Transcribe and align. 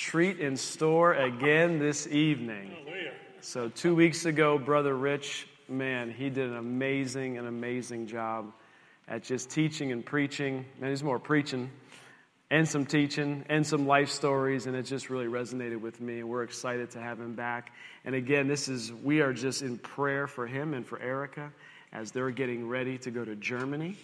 treat 0.00 0.40
in 0.40 0.56
store 0.56 1.12
again 1.12 1.78
this 1.78 2.06
evening. 2.06 2.74
So, 3.42 3.68
two 3.68 3.94
weeks 3.94 4.24
ago, 4.24 4.56
Brother 4.58 4.96
Rich, 4.96 5.46
man, 5.68 6.10
he 6.10 6.30
did 6.30 6.48
an 6.48 6.56
amazing, 6.56 7.36
an 7.36 7.46
amazing 7.46 8.06
job 8.06 8.50
at 9.06 9.22
just 9.22 9.50
teaching 9.50 9.92
and 9.92 10.04
preaching. 10.04 10.64
Man, 10.80 10.88
he's 10.88 11.02
more 11.02 11.18
preaching 11.18 11.70
and 12.50 12.66
some 12.66 12.86
teaching 12.86 13.44
and 13.50 13.64
some 13.66 13.86
life 13.86 14.08
stories, 14.08 14.64
and 14.64 14.74
it 14.74 14.84
just 14.84 15.10
really 15.10 15.26
resonated 15.26 15.82
with 15.82 16.00
me. 16.00 16.20
And 16.20 16.30
we're 16.30 16.44
excited 16.44 16.90
to 16.92 17.00
have 17.00 17.20
him 17.20 17.34
back. 17.34 17.74
And 18.06 18.14
again, 18.14 18.48
this 18.48 18.68
is, 18.68 18.90
we 18.90 19.20
are 19.20 19.34
just 19.34 19.60
in 19.60 19.76
prayer 19.76 20.26
for 20.26 20.46
him 20.46 20.72
and 20.72 20.86
for 20.86 20.98
Erica 21.00 21.52
as 21.92 22.10
they're 22.10 22.30
getting 22.30 22.66
ready 22.66 22.96
to 22.98 23.10
go 23.10 23.22
to 23.22 23.36
Germany. 23.36 23.98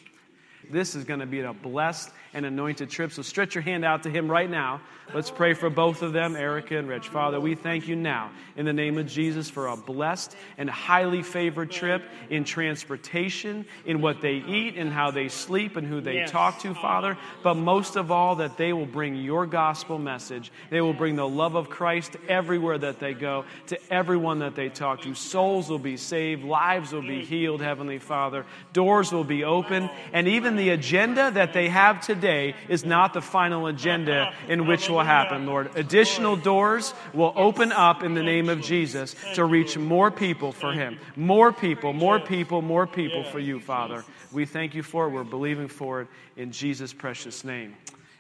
This 0.70 0.94
is 0.94 1.04
going 1.04 1.20
to 1.20 1.26
be 1.26 1.40
a 1.40 1.52
blessed 1.52 2.10
and 2.34 2.44
anointed 2.44 2.90
trip. 2.90 3.12
So 3.12 3.22
stretch 3.22 3.54
your 3.54 3.62
hand 3.62 3.84
out 3.84 4.02
to 4.02 4.10
him 4.10 4.30
right 4.30 4.50
now. 4.50 4.80
Let's 5.14 5.30
pray 5.30 5.54
for 5.54 5.70
both 5.70 6.02
of 6.02 6.12
them, 6.12 6.34
Erica 6.34 6.76
and 6.76 6.88
Rich. 6.88 7.08
Father, 7.08 7.40
we 7.40 7.54
thank 7.54 7.86
you 7.86 7.94
now 7.94 8.30
in 8.56 8.66
the 8.66 8.72
name 8.72 8.98
of 8.98 9.06
Jesus 9.06 9.48
for 9.48 9.68
a 9.68 9.76
blessed 9.76 10.36
and 10.58 10.68
highly 10.68 11.22
favored 11.22 11.70
trip 11.70 12.02
in 12.28 12.42
transportation, 12.42 13.64
in 13.84 14.00
what 14.00 14.20
they 14.20 14.34
eat, 14.34 14.76
and 14.76 14.92
how 14.92 15.12
they 15.12 15.28
sleep, 15.28 15.76
and 15.76 15.86
who 15.86 16.00
they 16.00 16.16
yes. 16.16 16.30
talk 16.30 16.58
to, 16.60 16.74
Father. 16.74 17.16
But 17.44 17.54
most 17.54 17.94
of 17.94 18.10
all, 18.10 18.36
that 18.36 18.56
they 18.56 18.72
will 18.72 18.84
bring 18.84 19.14
your 19.14 19.46
gospel 19.46 19.98
message. 19.98 20.50
They 20.70 20.80
will 20.80 20.92
bring 20.92 21.14
the 21.14 21.28
love 21.28 21.54
of 21.54 21.70
Christ 21.70 22.16
everywhere 22.28 22.78
that 22.78 22.98
they 22.98 23.14
go, 23.14 23.44
to 23.68 23.78
everyone 23.92 24.40
that 24.40 24.56
they 24.56 24.68
talk 24.68 25.02
to. 25.02 25.14
Souls 25.14 25.70
will 25.70 25.78
be 25.78 25.96
saved, 25.96 26.44
lives 26.44 26.92
will 26.92 27.00
be 27.00 27.20
mm. 27.20 27.26
healed, 27.26 27.62
Heavenly 27.62 28.00
Father. 28.00 28.44
Doors 28.72 29.12
will 29.12 29.24
be 29.24 29.44
open, 29.44 29.88
and 30.12 30.26
even 30.26 30.55
the 30.56 30.70
agenda 30.70 31.30
that 31.30 31.52
they 31.52 31.68
have 31.68 32.00
today 32.00 32.54
is 32.68 32.84
not 32.84 33.12
the 33.12 33.20
final 33.20 33.66
agenda 33.66 34.32
in 34.48 34.66
which 34.66 34.88
will 34.88 35.02
happen, 35.02 35.46
Lord. 35.46 35.70
Additional 35.76 36.36
doors 36.36 36.94
will 37.14 37.32
open 37.36 37.72
up 37.72 38.02
in 38.02 38.14
the 38.14 38.22
name 38.22 38.48
of 38.48 38.60
Jesus 38.60 39.14
to 39.34 39.44
reach 39.44 39.76
more 39.76 40.10
people 40.10 40.52
for 40.52 40.72
Him. 40.72 40.98
More 41.16 41.52
people, 41.52 41.92
more 41.92 42.20
people, 42.20 42.62
more 42.62 42.86
people 42.86 43.24
for 43.24 43.38
you, 43.38 43.60
Father. 43.60 44.04
We 44.32 44.44
thank 44.46 44.74
you 44.74 44.82
for 44.82 45.06
it. 45.06 45.10
We're 45.10 45.24
believing 45.24 45.68
for 45.68 46.02
it 46.02 46.08
in 46.36 46.52
Jesus' 46.52 46.92
precious 46.92 47.44
name. 47.44 47.74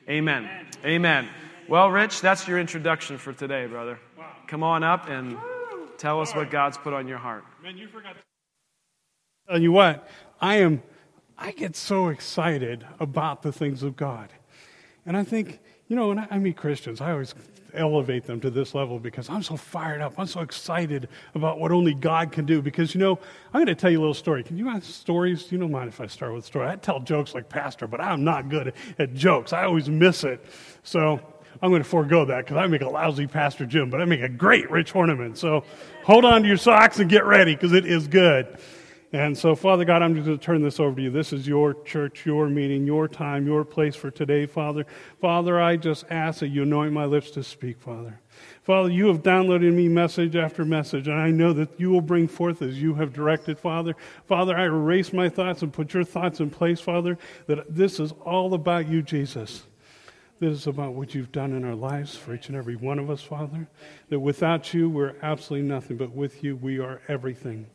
Amen. 0.08 0.48
Amen. 0.84 1.28
Well, 1.68 1.90
Rich, 1.90 2.20
that's 2.20 2.46
your 2.46 2.60
introduction 2.60 3.18
for 3.18 3.32
today, 3.32 3.66
brother. 3.66 3.98
Come 4.46 4.62
on 4.62 4.84
up 4.84 5.08
and 5.08 5.36
tell 5.98 6.20
us 6.20 6.34
what 6.34 6.50
God's 6.50 6.78
put 6.78 6.92
on 6.92 7.08
your 7.08 7.18
heart. 7.18 7.44
Man, 7.62 7.76
you 7.76 7.88
forgot. 7.88 8.14
Tell 9.48 9.60
you 9.60 9.72
what, 9.72 10.08
I 10.40 10.56
am. 10.56 10.82
I 11.38 11.52
get 11.52 11.76
so 11.76 12.08
excited 12.08 12.86
about 12.98 13.42
the 13.42 13.52
things 13.52 13.82
of 13.82 13.96
God, 13.96 14.30
and 15.04 15.16
I 15.16 15.24
think 15.24 15.60
you 15.88 15.94
know, 15.94 16.08
when 16.08 16.18
I, 16.18 16.38
meet 16.38 16.56
Christians, 16.56 17.00
I 17.00 17.12
always 17.12 17.34
elevate 17.72 18.24
them 18.24 18.40
to 18.40 18.50
this 18.50 18.74
level 18.74 18.98
because 18.98 19.30
I'm 19.30 19.42
so 19.42 19.56
fired 19.56 20.00
up. 20.00 20.14
I'm 20.18 20.26
so 20.26 20.40
excited 20.40 21.08
about 21.34 21.60
what 21.60 21.70
only 21.70 21.94
God 21.94 22.32
can 22.32 22.44
do. 22.44 22.60
Because, 22.60 22.92
you 22.92 23.00
know, 23.00 23.20
I'm 23.54 23.64
going 23.64 23.66
to 23.66 23.74
tell 23.76 23.90
you 23.90 23.98
a 23.98 24.00
little 24.00 24.14
story. 24.14 24.42
Can 24.42 24.56
you 24.56 24.68
ask 24.68 24.84
stories? 24.84 25.50
You 25.52 25.58
don't 25.58 25.70
mind 25.70 25.88
if 25.88 26.00
I 26.00 26.06
start 26.08 26.34
with 26.34 26.42
a 26.42 26.46
story. 26.46 26.66
I 26.66 26.76
tell 26.76 26.98
jokes 26.98 27.34
like 27.34 27.48
Pastor, 27.48 27.86
but 27.86 28.00
I'm 28.00 28.24
not 28.24 28.48
good 28.48 28.72
at 28.98 29.14
jokes. 29.14 29.52
I 29.52 29.64
always 29.64 29.88
miss 29.88 30.24
it. 30.24 30.44
So 30.82 31.20
I'm 31.62 31.70
going 31.70 31.82
to 31.82 31.88
forego 31.88 32.24
that 32.24 32.44
because 32.44 32.56
I 32.56 32.66
make 32.66 32.82
a 32.82 32.88
lousy 32.88 33.28
Pastor 33.28 33.64
Jim, 33.64 33.88
but 33.88 34.00
I 34.00 34.06
make 34.06 34.22
a 34.22 34.28
great 34.28 34.68
Rich 34.70 34.92
Horniman. 34.92 35.36
So 35.36 35.62
hold 36.02 36.24
on 36.24 36.42
to 36.42 36.48
your 36.48 36.56
socks 36.56 36.98
and 36.98 37.08
get 37.08 37.24
ready 37.24 37.54
because 37.54 37.72
it 37.72 37.86
is 37.86 38.08
good. 38.08 38.58
And 39.12 39.38
so, 39.38 39.54
Father 39.54 39.84
God, 39.84 40.02
I'm 40.02 40.14
just 40.14 40.26
going 40.26 40.38
to 40.38 40.44
turn 40.44 40.62
this 40.62 40.80
over 40.80 40.96
to 40.96 41.02
you. 41.02 41.10
This 41.10 41.32
is 41.32 41.46
your 41.46 41.74
church, 41.84 42.26
your 42.26 42.48
meeting, 42.48 42.86
your 42.86 43.06
time, 43.06 43.46
your 43.46 43.64
place 43.64 43.94
for 43.94 44.10
today, 44.10 44.46
Father. 44.46 44.84
Father, 45.20 45.60
I 45.60 45.76
just 45.76 46.04
ask 46.10 46.40
that 46.40 46.48
you 46.48 46.64
anoint 46.64 46.92
my 46.92 47.04
lips 47.04 47.30
to 47.32 47.44
speak, 47.44 47.80
Father. 47.80 48.18
Father, 48.64 48.90
you 48.90 49.06
have 49.06 49.22
downloaded 49.22 49.72
me 49.72 49.88
message 49.88 50.34
after 50.34 50.64
message, 50.64 51.06
and 51.06 51.18
I 51.18 51.30
know 51.30 51.52
that 51.52 51.78
you 51.78 51.90
will 51.90 52.00
bring 52.00 52.26
forth 52.26 52.62
as 52.62 52.82
you 52.82 52.94
have 52.94 53.12
directed, 53.12 53.60
Father. 53.60 53.94
Father, 54.26 54.56
I 54.56 54.64
erase 54.64 55.12
my 55.12 55.28
thoughts 55.28 55.62
and 55.62 55.72
put 55.72 55.94
your 55.94 56.04
thoughts 56.04 56.40
in 56.40 56.50
place, 56.50 56.80
Father, 56.80 57.16
that 57.46 57.74
this 57.74 58.00
is 58.00 58.12
all 58.24 58.54
about 58.54 58.88
you, 58.88 59.02
Jesus. 59.02 59.62
This 60.38 60.52
is 60.52 60.66
about 60.66 60.92
what 60.92 61.14
you've 61.14 61.32
done 61.32 61.54
in 61.54 61.64
our 61.64 61.74
lives 61.74 62.14
for 62.14 62.34
each 62.34 62.48
and 62.48 62.58
every 62.58 62.76
one 62.76 62.98
of 62.98 63.08
us, 63.08 63.22
Father. 63.22 63.68
That 64.10 64.20
without 64.20 64.74
you, 64.74 64.90
we're 64.90 65.14
absolutely 65.22 65.66
nothing, 65.66 65.96
but 65.96 66.14
with 66.14 66.44
you, 66.44 66.56
we 66.56 66.78
are 66.78 67.00
everything. 67.08 67.66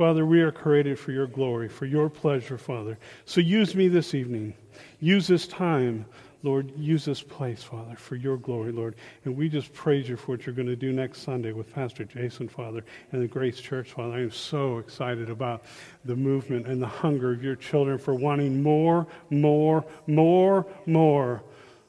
Father, 0.00 0.24
we 0.24 0.40
are 0.40 0.50
created 0.50 0.98
for 0.98 1.12
your 1.12 1.26
glory, 1.26 1.68
for 1.68 1.84
your 1.84 2.08
pleasure, 2.08 2.56
Father. 2.56 2.98
So 3.26 3.42
use 3.42 3.74
me 3.74 3.86
this 3.86 4.14
evening. 4.14 4.54
Use 4.98 5.26
this 5.26 5.46
time, 5.46 6.06
Lord. 6.42 6.72
Use 6.74 7.04
this 7.04 7.22
place, 7.22 7.62
Father, 7.62 7.96
for 7.96 8.16
your 8.16 8.38
glory, 8.38 8.72
Lord. 8.72 8.94
And 9.26 9.36
we 9.36 9.50
just 9.50 9.74
praise 9.74 10.08
you 10.08 10.16
for 10.16 10.32
what 10.32 10.46
you're 10.46 10.54
going 10.54 10.68
to 10.68 10.74
do 10.74 10.90
next 10.90 11.20
Sunday 11.20 11.52
with 11.52 11.74
Pastor 11.74 12.04
Jason, 12.04 12.48
Father, 12.48 12.82
and 13.12 13.20
the 13.20 13.26
Grace 13.26 13.60
Church, 13.60 13.92
Father. 13.92 14.14
I 14.14 14.20
am 14.20 14.30
so 14.30 14.78
excited 14.78 15.28
about 15.28 15.64
the 16.06 16.16
movement 16.16 16.66
and 16.66 16.80
the 16.80 16.86
hunger 16.86 17.30
of 17.30 17.44
your 17.44 17.56
children 17.56 17.98
for 17.98 18.14
wanting 18.14 18.62
more, 18.62 19.06
more, 19.28 19.84
more, 20.06 20.66
more. 20.86 21.42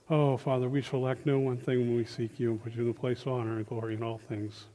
Oh, 0.09 0.35
Father, 0.35 0.67
we 0.67 0.81
shall 0.81 0.99
lack 0.99 1.25
no 1.25 1.39
one 1.39 1.55
thing 1.55 1.79
when 1.79 1.95
we 1.95 2.03
seek 2.03 2.41
you 2.41 2.51
and 2.51 2.61
put 2.61 2.75
you 2.75 2.81
in 2.81 2.87
the 2.89 2.93
place 2.93 3.21
of 3.21 3.29
honor 3.29 3.55
and 3.55 3.65
glory 3.65 3.93
in 3.93 4.03
all 4.03 4.17
things. 4.17 4.65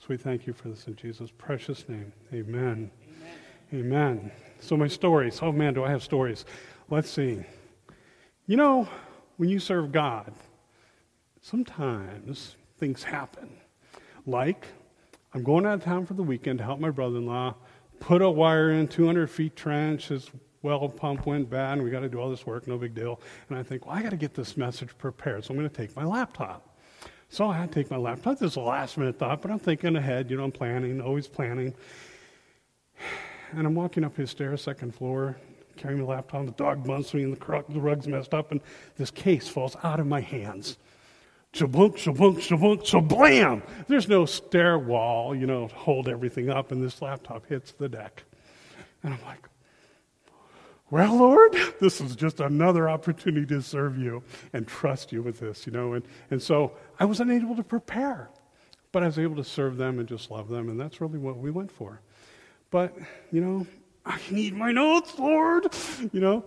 So 0.00 0.06
we 0.08 0.16
thank 0.16 0.46
you 0.46 0.52
for 0.52 0.68
this 0.68 0.86
in 0.86 0.96
Jesus' 0.96 1.30
precious 1.30 1.88
name. 1.88 2.12
Amen. 2.32 2.90
Amen. 3.72 3.84
Amen. 3.84 4.32
So 4.58 4.76
my 4.76 4.88
stories. 4.88 5.38
Oh 5.42 5.52
man, 5.52 5.74
do 5.74 5.84
I 5.84 5.90
have 5.90 6.02
stories? 6.02 6.46
Let's 6.88 7.10
see. 7.10 7.44
You 8.46 8.56
know, 8.56 8.88
when 9.36 9.50
you 9.50 9.58
serve 9.58 9.92
God, 9.92 10.32
sometimes 11.42 12.56
things 12.78 13.02
happen. 13.02 13.50
Like, 14.26 14.66
I'm 15.34 15.44
going 15.44 15.66
out 15.66 15.74
of 15.74 15.84
town 15.84 16.06
for 16.06 16.14
the 16.14 16.22
weekend 16.22 16.58
to 16.58 16.64
help 16.64 16.80
my 16.80 16.90
brother 16.90 17.18
in 17.18 17.26
law 17.26 17.54
put 18.00 18.22
a 18.22 18.30
wire 18.30 18.70
in 18.70 18.88
200 18.88 19.30
feet 19.30 19.54
trench. 19.54 20.08
His 20.08 20.30
well 20.62 20.88
pump 20.88 21.26
went 21.26 21.48
bad, 21.48 21.74
and 21.74 21.82
we 21.82 21.90
got 21.90 22.00
to 22.00 22.08
do 22.08 22.18
all 22.18 22.30
this 22.30 22.46
work, 22.46 22.66
no 22.66 22.76
big 22.78 22.94
deal. 22.94 23.20
And 23.48 23.58
I 23.58 23.62
think, 23.62 23.86
well, 23.86 23.94
I 23.94 24.02
got 24.02 24.10
to 24.10 24.16
get 24.16 24.34
this 24.34 24.56
message 24.56 24.96
prepared, 24.98 25.44
so 25.44 25.52
I'm 25.52 25.58
going 25.58 25.68
to 25.68 25.74
take 25.74 25.94
my 25.94 26.04
laptop. 26.04 26.69
So 27.32 27.48
I 27.48 27.68
take 27.70 27.92
my 27.92 27.96
laptop. 27.96 28.40
This 28.40 28.50
is 28.52 28.56
a 28.56 28.60
last 28.60 28.98
minute 28.98 29.16
thought, 29.16 29.40
but 29.40 29.52
I'm 29.52 29.60
thinking 29.60 29.94
ahead. 29.94 30.28
You 30.30 30.36
know, 30.36 30.42
I'm 30.42 30.50
planning, 30.50 31.00
always 31.00 31.28
planning. 31.28 31.72
And 33.52 33.66
I'm 33.68 33.74
walking 33.76 34.02
up 34.02 34.16
his 34.16 34.30
stairs, 34.30 34.62
second 34.62 34.96
floor, 34.96 35.36
carrying 35.76 36.00
my 36.00 36.06
laptop. 36.06 36.46
The 36.46 36.52
dog 36.52 36.84
bumps 36.84 37.14
me, 37.14 37.22
and 37.22 37.36
the, 37.36 37.64
the 37.68 37.80
rug's 37.80 38.08
messed 38.08 38.34
up, 38.34 38.50
and 38.50 38.60
this 38.96 39.12
case 39.12 39.46
falls 39.46 39.76
out 39.84 40.00
of 40.00 40.08
my 40.08 40.20
hands. 40.20 40.76
Shabunk, 41.52 41.96
shabunk, 41.96 42.38
shabunk, 42.38 42.82
shablam! 42.82 43.62
There's 43.86 44.08
no 44.08 44.24
stair 44.26 44.76
wall, 44.78 45.32
you 45.34 45.46
know, 45.46 45.68
to 45.68 45.74
hold 45.74 46.08
everything 46.08 46.50
up, 46.50 46.72
and 46.72 46.82
this 46.82 47.00
laptop 47.00 47.46
hits 47.46 47.70
the 47.72 47.88
deck. 47.88 48.24
And 49.04 49.14
I'm 49.14 49.22
like, 49.22 49.48
well, 50.90 51.16
Lord, 51.16 51.56
this 51.80 52.00
is 52.00 52.16
just 52.16 52.40
another 52.40 52.88
opportunity 52.88 53.46
to 53.46 53.62
serve 53.62 53.96
you 53.96 54.22
and 54.52 54.66
trust 54.66 55.12
you 55.12 55.22
with 55.22 55.40
this, 55.40 55.66
you 55.66 55.72
know. 55.72 55.94
And, 55.94 56.04
and 56.30 56.42
so 56.42 56.72
I 56.98 57.04
was 57.04 57.20
unable 57.20 57.56
to 57.56 57.62
prepare, 57.62 58.30
but 58.92 59.02
I 59.02 59.06
was 59.06 59.18
able 59.18 59.36
to 59.36 59.44
serve 59.44 59.76
them 59.76 59.98
and 59.98 60.08
just 60.08 60.30
love 60.30 60.48
them, 60.48 60.68
and 60.68 60.78
that's 60.80 61.00
really 61.00 61.18
what 61.18 61.38
we 61.38 61.50
went 61.50 61.70
for. 61.70 62.00
But, 62.70 62.96
you 63.32 63.40
know, 63.40 63.66
I 64.04 64.18
need 64.30 64.56
my 64.56 64.72
notes, 64.72 65.18
Lord, 65.18 65.72
you 66.12 66.20
know, 66.20 66.44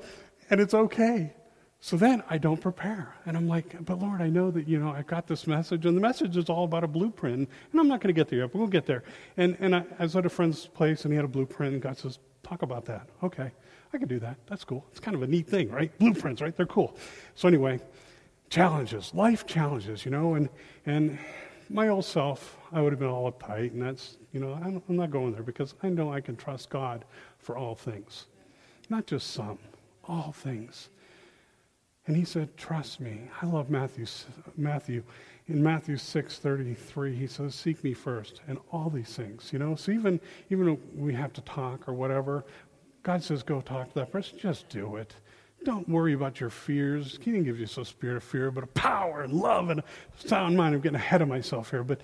and 0.49 0.59
it's 0.59 0.73
okay. 0.73 1.33
So 1.79 1.97
then 1.97 2.23
I 2.29 2.37
don't 2.37 2.61
prepare. 2.61 3.13
And 3.25 3.35
I'm 3.35 3.47
like, 3.47 3.83
but 3.83 3.99
Lord, 3.99 4.21
I 4.21 4.29
know 4.29 4.51
that, 4.51 4.69
you 4.69 4.79
know, 4.79 4.89
I 4.89 5.01
got 5.01 5.27
this 5.27 5.47
message, 5.47 5.85
and 5.85 5.97
the 5.97 6.01
message 6.01 6.37
is 6.37 6.49
all 6.49 6.63
about 6.63 6.85
a 6.85 6.87
blueprint, 6.87 7.49
and 7.71 7.79
I'm 7.79 7.89
not 7.89 7.99
going 7.99 8.13
to 8.13 8.17
get 8.17 8.29
there 8.29 8.39
yet, 8.39 8.53
but 8.53 8.59
we'll 8.59 8.67
get 8.69 8.85
there. 8.85 9.03
And, 9.35 9.57
and 9.59 9.75
I, 9.75 9.83
I 9.99 10.03
was 10.03 10.15
at 10.15 10.25
a 10.25 10.29
friend's 10.29 10.65
place, 10.65 11.03
and 11.03 11.11
he 11.11 11.17
had 11.17 11.25
a 11.25 11.29
blueprint, 11.29 11.73
and 11.73 11.81
God 11.81 11.97
says, 11.97 12.19
talk 12.41 12.61
about 12.61 12.85
that. 12.85 13.09
Okay. 13.21 13.51
I 13.93 13.97
could 13.97 14.09
do 14.09 14.19
that. 14.19 14.37
That's 14.47 14.63
cool. 14.63 14.85
It's 14.91 14.99
kind 14.99 15.15
of 15.15 15.23
a 15.23 15.27
neat 15.27 15.47
thing, 15.47 15.69
right? 15.69 15.95
Blueprints, 15.99 16.41
right? 16.41 16.55
They're 16.55 16.65
cool. 16.65 16.95
So 17.35 17.47
anyway, 17.47 17.79
challenges, 18.49 19.13
life 19.13 19.45
challenges, 19.45 20.05
you 20.05 20.11
know, 20.11 20.35
and 20.35 20.49
and 20.85 21.17
my 21.69 21.87
old 21.87 22.05
self, 22.05 22.57
I 22.71 22.81
would 22.81 22.91
have 22.91 22.99
been 22.99 23.09
all 23.09 23.31
uptight, 23.31 23.71
and 23.71 23.81
that's, 23.81 24.17
you 24.31 24.39
know, 24.39 24.53
I'm, 24.53 24.81
I'm 24.87 24.95
not 24.95 25.11
going 25.11 25.33
there 25.33 25.43
because 25.43 25.73
I 25.81 25.89
know 25.89 26.11
I 26.11 26.21
can 26.21 26.35
trust 26.35 26.69
God 26.69 27.05
for 27.39 27.57
all 27.57 27.73
things, 27.73 28.27
not 28.89 29.07
just 29.07 29.31
some, 29.31 29.57
all 30.07 30.33
things. 30.33 30.89
And 32.05 32.17
he 32.17 32.25
said, 32.25 32.55
Trust 32.57 32.99
me. 32.99 33.21
I 33.41 33.45
love 33.45 33.69
Matthew. 33.69 34.05
Matthew. 34.57 35.03
In 35.47 35.61
Matthew 35.61 35.97
6 35.97 36.37
33, 36.37 37.15
he 37.15 37.27
says, 37.27 37.55
Seek 37.55 37.83
me 37.83 37.93
first, 37.93 38.41
and 38.47 38.57
all 38.71 38.89
these 38.89 39.15
things. 39.15 39.51
You 39.51 39.59
know, 39.59 39.75
so 39.75 39.91
even, 39.91 40.19
even 40.49 40.77
we 40.95 41.13
have 41.13 41.33
to 41.33 41.41
talk 41.41 41.87
or 41.87 41.93
whatever, 41.93 42.45
God 43.03 43.23
says, 43.23 43.43
Go 43.43 43.61
talk 43.61 43.89
to 43.89 43.95
that 43.95 44.11
person. 44.11 44.37
Just 44.39 44.69
do 44.69 44.95
it. 44.95 45.13
Don't 45.63 45.87
worry 45.87 46.13
about 46.13 46.39
your 46.39 46.49
fears. 46.49 47.17
He 47.21 47.31
didn't 47.31 47.45
give 47.45 47.59
you 47.59 47.65
a 47.65 47.85
spirit 47.85 48.17
of 48.17 48.23
fear, 48.23 48.51
but 48.51 48.63
a 48.63 48.67
power 48.67 49.21
and 49.21 49.33
love 49.33 49.69
and 49.69 49.79
a 49.79 49.83
sound 50.17 50.57
mind. 50.57 50.75
I'm 50.75 50.81
getting 50.81 50.95
ahead 50.95 51.21
of 51.21 51.27
myself 51.27 51.69
here, 51.69 51.83
but 51.83 52.01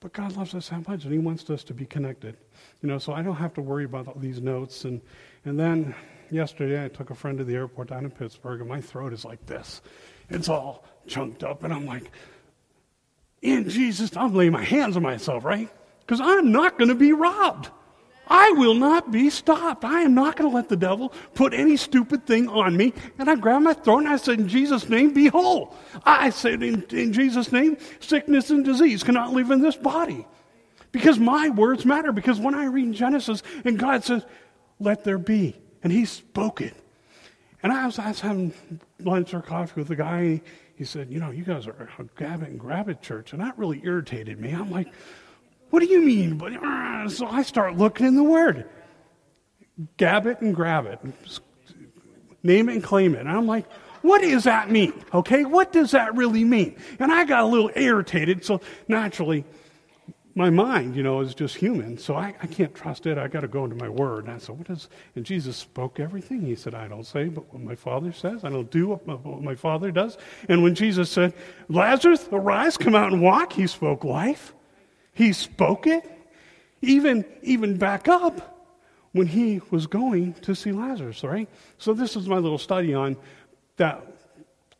but 0.00 0.12
God 0.12 0.36
loves 0.36 0.54
us 0.54 0.68
that 0.68 0.86
much, 0.86 1.04
and 1.04 1.12
He 1.12 1.18
wants 1.18 1.48
us 1.50 1.64
to 1.64 1.74
be 1.74 1.86
connected. 1.86 2.36
You 2.82 2.88
know, 2.88 2.98
so 2.98 3.12
I 3.12 3.22
don't 3.22 3.36
have 3.36 3.54
to 3.54 3.62
worry 3.62 3.84
about 3.84 4.06
all 4.06 4.16
these 4.18 4.40
notes. 4.40 4.84
And 4.84 5.00
and 5.44 5.58
then 5.58 5.94
yesterday 6.30 6.84
I 6.84 6.88
took 6.88 7.10
a 7.10 7.14
friend 7.14 7.38
to 7.38 7.44
the 7.44 7.54
airport 7.54 7.88
down 7.88 8.04
in 8.04 8.10
Pittsburgh, 8.10 8.60
and 8.60 8.68
my 8.68 8.80
throat 8.80 9.12
is 9.12 9.24
like 9.24 9.44
this. 9.46 9.80
It's 10.28 10.48
all 10.48 10.84
chunked 11.06 11.42
up, 11.42 11.64
and 11.64 11.72
I'm 11.72 11.86
like, 11.86 12.10
in 13.42 13.68
Jesus, 13.68 14.16
I'm 14.16 14.34
laying 14.34 14.52
my 14.52 14.64
hands 14.64 14.96
on 14.96 15.02
myself, 15.02 15.44
right? 15.44 15.70
Because 16.00 16.20
I'm 16.20 16.52
not 16.52 16.78
going 16.78 16.88
to 16.88 16.94
be 16.94 17.12
robbed. 17.12 17.70
I 18.26 18.50
will 18.52 18.74
not 18.74 19.12
be 19.12 19.30
stopped. 19.30 19.84
I 19.84 20.02
am 20.02 20.14
not 20.14 20.36
going 20.36 20.50
to 20.50 20.54
let 20.54 20.68
the 20.68 20.76
devil 20.76 21.12
put 21.34 21.54
any 21.54 21.76
stupid 21.76 22.26
thing 22.26 22.48
on 22.48 22.76
me. 22.76 22.92
And 23.18 23.30
I 23.30 23.36
grabbed 23.36 23.64
my 23.64 23.72
throat 23.72 23.98
and 23.98 24.08
I 24.08 24.16
said, 24.16 24.40
In 24.40 24.48
Jesus' 24.48 24.88
name, 24.88 25.12
be 25.12 25.28
whole. 25.28 25.74
I 26.04 26.30
said, 26.30 26.62
In, 26.62 26.82
in 26.90 27.12
Jesus' 27.12 27.52
name, 27.52 27.76
sickness 28.00 28.50
and 28.50 28.64
disease 28.64 29.04
cannot 29.04 29.32
live 29.32 29.50
in 29.50 29.60
this 29.60 29.76
body. 29.76 30.26
Because 30.90 31.18
my 31.18 31.50
words 31.50 31.84
matter. 31.84 32.10
Because 32.10 32.40
when 32.40 32.54
I 32.54 32.64
read 32.64 32.92
Genesis 32.92 33.42
and 33.64 33.78
God 33.78 34.02
says, 34.02 34.24
Let 34.80 35.04
there 35.04 35.18
be, 35.18 35.56
and 35.82 35.92
He 35.92 36.04
spoke 36.04 36.60
it. 36.60 36.74
And 37.62 37.72
I 37.72 37.86
was, 37.86 37.98
I 37.98 38.08
was 38.08 38.20
having 38.20 38.52
lunch 39.00 39.34
or 39.34 39.40
coffee 39.40 39.80
with 39.80 39.90
a 39.90 39.96
guy. 39.96 40.24
He, 40.24 40.42
he 40.76 40.84
said, 40.84 41.10
You 41.10 41.20
know, 41.20 41.30
you 41.30 41.44
guys 41.44 41.66
are 41.66 41.88
a 41.98 42.04
grab 42.16 42.42
it 42.42 42.48
and 42.48 42.58
grab 42.58 42.88
it 42.88 43.02
church. 43.02 43.32
And 43.32 43.40
that 43.40 43.56
really 43.56 43.80
irritated 43.84 44.40
me. 44.40 44.52
I'm 44.52 44.70
like, 44.70 44.88
what 45.70 45.80
do 45.80 45.86
you 45.86 46.00
mean? 46.00 46.40
Uh, 46.40 47.08
so 47.08 47.26
I 47.26 47.42
start 47.42 47.76
looking 47.76 48.06
in 48.06 48.16
the 48.16 48.24
Word. 48.24 48.68
Gab 49.96 50.26
it 50.26 50.40
and 50.40 50.54
grab 50.54 50.86
it. 50.86 51.00
Name 52.42 52.68
it 52.68 52.74
and 52.74 52.82
claim 52.82 53.14
it. 53.14 53.20
And 53.20 53.28
I'm 53.28 53.46
like, 53.46 53.70
what 54.02 54.22
does 54.22 54.44
that 54.44 54.70
mean? 54.70 54.92
Okay, 55.12 55.44
what 55.44 55.72
does 55.72 55.90
that 55.90 56.14
really 56.14 56.44
mean? 56.44 56.76
And 56.98 57.10
I 57.12 57.24
got 57.24 57.42
a 57.42 57.46
little 57.46 57.70
irritated, 57.74 58.44
so 58.44 58.60
naturally, 58.88 59.44
my 60.36 60.50
mind, 60.50 60.94
you 60.94 61.02
know, 61.02 61.20
is 61.20 61.34
just 61.34 61.56
human, 61.56 61.96
so 61.96 62.14
I, 62.14 62.34
I 62.42 62.46
can't 62.46 62.74
trust 62.74 63.06
it. 63.06 63.16
I 63.16 63.26
got 63.26 63.40
to 63.40 63.48
go 63.48 63.64
into 63.64 63.76
my 63.76 63.88
word. 63.88 64.26
And 64.26 64.34
I 64.34 64.38
said, 64.38 64.58
what 64.58 64.68
is, 64.68 64.88
and 65.14 65.24
Jesus 65.24 65.56
spoke 65.56 65.98
everything. 65.98 66.42
He 66.42 66.54
said, 66.54 66.74
I 66.74 66.88
don't 66.88 67.06
say, 67.06 67.28
but 67.28 67.50
what 67.52 67.62
my 67.62 67.74
Father 67.74 68.12
says. 68.12 68.44
I 68.44 68.50
don't 68.50 68.70
do 68.70 68.88
what 68.88 69.06
my, 69.06 69.14
what 69.14 69.42
my 69.42 69.54
Father 69.54 69.90
does. 69.90 70.18
And 70.48 70.62
when 70.62 70.74
Jesus 70.74 71.10
said, 71.10 71.32
Lazarus, 71.68 72.28
arise, 72.30 72.76
come 72.76 72.94
out 72.94 73.12
and 73.12 73.22
walk, 73.22 73.54
he 73.54 73.66
spoke 73.66 74.04
life. 74.04 74.54
He 75.16 75.32
spoke 75.32 75.86
it. 75.86 76.04
Even, 76.82 77.24
even 77.42 77.78
back 77.78 78.06
up 78.06 78.68
when 79.12 79.26
he 79.26 79.62
was 79.70 79.86
going 79.86 80.34
to 80.34 80.54
see 80.54 80.72
Lazarus, 80.72 81.24
right? 81.24 81.48
So 81.78 81.94
this 81.94 82.16
is 82.16 82.28
my 82.28 82.36
little 82.36 82.58
study 82.58 82.92
on 82.92 83.16
that 83.78 84.04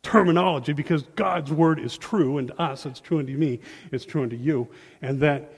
terminology 0.03 0.73
because 0.73 1.01
God's 1.15 1.51
word 1.51 1.79
is 1.79 1.97
true, 1.97 2.37
and 2.37 2.49
to 2.49 2.61
us 2.61 2.85
it's 2.85 2.99
true 2.99 3.17
unto 3.17 3.35
me, 3.35 3.59
it's 3.91 4.05
true 4.05 4.21
unto 4.21 4.35
you. 4.35 4.67
And 5.01 5.19
that 5.21 5.51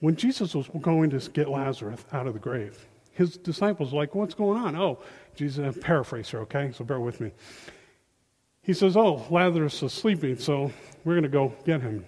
when 0.00 0.16
Jesus 0.16 0.54
was 0.54 0.68
going 0.80 1.10
to 1.10 1.30
get 1.30 1.50
Lazarus 1.50 2.02
out 2.10 2.26
of 2.26 2.32
the 2.32 2.40
grave, 2.40 2.86
his 3.12 3.36
disciples 3.36 3.92
were 3.92 3.98
like, 3.98 4.14
What's 4.14 4.34
going 4.34 4.58
on? 4.58 4.74
Oh, 4.74 5.00
Jesus, 5.36 5.76
paraphrase 5.82 6.30
here, 6.30 6.40
okay? 6.40 6.72
So 6.72 6.82
bear 6.82 6.98
with 6.98 7.20
me. 7.20 7.30
He 8.62 8.72
says, 8.72 8.96
Oh, 8.96 9.26
Lazarus 9.28 9.82
is 9.82 9.92
sleeping, 9.92 10.38
so 10.38 10.72
we're 11.04 11.12
going 11.12 11.24
to 11.24 11.28
go 11.28 11.52
get 11.66 11.82
him. 11.82 12.06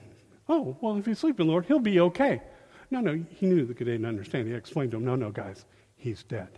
Oh, 0.50 0.76
well, 0.80 0.96
if 0.96 1.06
he's 1.06 1.20
sleeping, 1.20 1.46
Lord, 1.46 1.64
he'll 1.66 1.78
be 1.78 2.00
okay. 2.00 2.42
No, 2.90 3.00
no, 3.00 3.24
he 3.30 3.46
knew 3.46 3.64
that 3.66 3.78
they 3.78 3.84
didn't 3.84 4.04
understand. 4.04 4.48
He 4.48 4.54
explained 4.54 4.90
to 4.90 4.96
them, 4.96 5.06
no, 5.06 5.14
no, 5.14 5.30
guys, 5.30 5.64
he's 5.96 6.24
dead. 6.24 6.48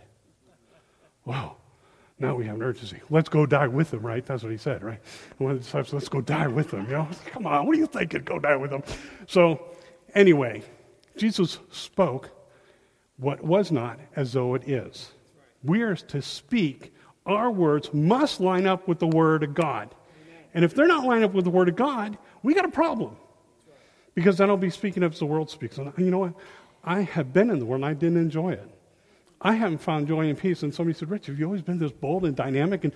Wow. 1.25 1.57
Now 2.17 2.33
we 2.33 2.45
have 2.45 2.55
an 2.55 2.63
urgency. 2.63 2.99
Let's 3.11 3.29
go 3.29 3.45
die 3.45 3.67
with 3.67 3.93
him, 3.93 4.01
right? 4.03 4.25
That's 4.25 4.41
what 4.41 4.51
he 4.51 4.57
said, 4.57 4.83
right? 4.83 4.99
One 5.37 5.51
of 5.51 5.57
the 5.59 5.63
disciples, 5.63 5.93
let's 5.93 6.09
go 6.09 6.21
die 6.21 6.47
with 6.47 6.73
him. 6.73 6.85
You 6.85 6.93
know, 6.93 7.07
come 7.27 7.45
on, 7.45 7.67
what 7.67 7.75
are 7.75 7.79
you 7.79 7.85
thinking? 7.85 8.23
Go 8.23 8.39
die 8.39 8.55
with 8.55 8.71
him. 8.71 8.81
So, 9.27 9.63
anyway, 10.15 10.63
Jesus 11.15 11.59
spoke 11.69 12.31
what 13.17 13.43
was 13.43 13.71
not 13.71 13.99
as 14.15 14.33
though 14.33 14.55
it 14.55 14.67
is. 14.67 15.11
We 15.63 15.83
are 15.83 15.95
to 15.95 16.21
speak. 16.21 16.95
Our 17.27 17.51
words 17.51 17.93
must 17.93 18.39
line 18.39 18.65
up 18.65 18.87
with 18.87 18.97
the 18.97 19.07
Word 19.07 19.43
of 19.43 19.53
God. 19.53 19.93
And 20.55 20.65
if 20.65 20.73
they're 20.73 20.87
not 20.87 21.05
lined 21.05 21.23
up 21.23 21.33
with 21.33 21.45
the 21.45 21.51
Word 21.51 21.69
of 21.69 21.75
God, 21.75 22.17
we 22.41 22.55
got 22.55 22.65
a 22.65 22.71
problem. 22.71 23.17
Because 24.15 24.37
then 24.37 24.49
I'll 24.49 24.57
be 24.57 24.69
speaking 24.69 25.03
as 25.03 25.19
the 25.19 25.25
world 25.25 25.49
speaks. 25.49 25.77
And 25.77 25.91
you 25.97 26.11
know 26.11 26.19
what? 26.19 26.33
I 26.83 27.01
have 27.01 27.33
been 27.33 27.49
in 27.49 27.59
the 27.59 27.65
world 27.65 27.83
and 27.83 27.89
I 27.89 27.93
didn't 27.93 28.17
enjoy 28.17 28.51
it. 28.53 28.69
I 29.45 29.53
haven't 29.53 29.79
found 29.79 30.07
joy 30.07 30.29
and 30.29 30.37
peace. 30.37 30.63
And 30.63 30.73
somebody 30.73 30.97
said, 30.97 31.09
Rich, 31.09 31.25
have 31.25 31.37
you 31.37 31.45
always 31.45 31.61
been 31.61 31.77
this 31.77 31.91
bold 31.91 32.23
and 32.23 32.35
dynamic? 32.35 32.85
And 32.85 32.93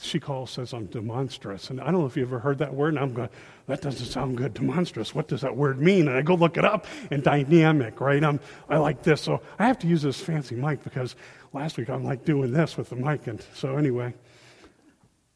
she 0.00 0.18
calls, 0.18 0.50
says 0.50 0.72
I'm 0.72 0.86
demonstrous. 0.86 1.68
And 1.70 1.80
I 1.80 1.84
don't 1.86 2.00
know 2.00 2.06
if 2.06 2.16
you 2.16 2.22
ever 2.22 2.38
heard 2.38 2.58
that 2.58 2.72
word. 2.72 2.94
And 2.94 2.98
I'm 2.98 3.12
going, 3.12 3.28
that 3.66 3.82
doesn't 3.82 4.06
sound 4.06 4.38
good. 4.38 4.54
Demonstrous. 4.54 5.14
What 5.14 5.28
does 5.28 5.42
that 5.42 5.54
word 5.54 5.80
mean? 5.80 6.08
And 6.08 6.16
I 6.16 6.22
go 6.22 6.34
look 6.34 6.56
it 6.56 6.64
up. 6.64 6.86
And 7.10 7.22
dynamic, 7.22 8.00
right? 8.00 8.24
I'm, 8.24 8.40
I 8.68 8.78
like 8.78 9.02
this. 9.02 9.20
So 9.20 9.42
I 9.58 9.66
have 9.66 9.78
to 9.80 9.86
use 9.86 10.02
this 10.02 10.20
fancy 10.20 10.54
mic 10.54 10.82
because 10.82 11.16
last 11.52 11.76
week 11.76 11.90
I'm 11.90 12.04
like 12.04 12.24
doing 12.24 12.52
this 12.52 12.78
with 12.78 12.88
the 12.88 12.96
mic. 12.96 13.26
And 13.26 13.44
so 13.54 13.76
anyway, 13.76 14.14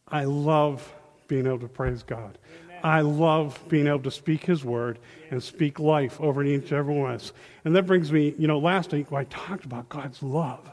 I 0.08 0.24
love 0.24 0.94
being 1.26 1.46
able 1.46 1.58
to 1.58 1.68
praise 1.68 2.02
God. 2.02 2.38
I 2.82 3.00
love 3.00 3.58
being 3.69 3.86
able 3.86 4.00
to 4.00 4.10
speak 4.10 4.44
His 4.44 4.64
word 4.64 4.98
and 5.30 5.42
speak 5.42 5.78
life 5.78 6.20
over 6.20 6.42
each 6.42 6.70
and 6.70 6.72
every 6.72 6.94
one 6.94 7.10
of 7.10 7.20
us. 7.20 7.32
And 7.64 7.75
that 7.76 7.86
brings 7.86 8.12
me, 8.12 8.34
you 8.38 8.46
know, 8.46 8.58
last 8.58 8.92
week 8.92 9.12
I 9.12 9.25
talked 9.25 9.64
about 9.64 9.88
God's 9.88 10.22
love 10.22 10.70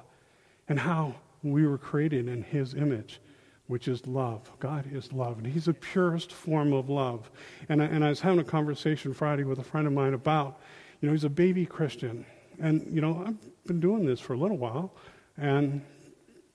and 0.67 0.79
how 0.79 1.15
we 1.43 1.67
were 1.67 1.77
created 1.77 2.27
in 2.27 2.43
His 2.43 2.73
image, 2.73 3.19
which 3.67 3.87
is 3.87 4.05
love. 4.07 4.51
God 4.59 4.85
is 4.91 5.11
love, 5.13 5.37
and 5.37 5.47
He's 5.47 5.65
the 5.65 5.73
purest 5.73 6.31
form 6.31 6.73
of 6.73 6.89
love. 6.89 7.29
And 7.69 7.81
I, 7.81 7.85
and 7.85 8.03
I 8.03 8.09
was 8.09 8.19
having 8.19 8.39
a 8.39 8.43
conversation 8.43 9.13
Friday 9.13 9.43
with 9.43 9.59
a 9.59 9.63
friend 9.63 9.87
of 9.87 9.93
mine 9.93 10.13
about, 10.13 10.59
you 11.01 11.07
know, 11.07 11.13
he's 11.13 11.23
a 11.23 11.29
baby 11.29 11.65
Christian. 11.65 12.25
And, 12.59 12.87
you 12.93 13.01
know, 13.01 13.23
I've 13.27 13.65
been 13.65 13.79
doing 13.79 14.05
this 14.05 14.19
for 14.19 14.33
a 14.33 14.37
little 14.37 14.57
while 14.57 14.93
and 15.37 15.81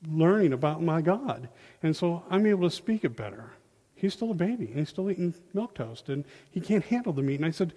learning 0.09 0.53
about 0.53 0.83
my 0.83 1.03
God. 1.03 1.49
And 1.83 1.95
so 1.95 2.25
I'm 2.31 2.47
able 2.47 2.69
to 2.69 2.75
speak 2.75 3.05
it 3.05 3.17
better 3.17 3.51
he's 4.01 4.15
still 4.15 4.31
a 4.31 4.35
baby 4.35 4.67
and 4.67 4.79
he's 4.79 4.89
still 4.89 5.11
eating 5.11 5.35
milk 5.53 5.75
toast 5.75 6.09
and 6.09 6.25
he 6.51 6.61
can't 6.61 6.85
handle 6.85 7.13
the 7.13 7.23
meat. 7.23 7.37
And 7.37 7.45
I 7.45 7.51
said, 7.51 7.73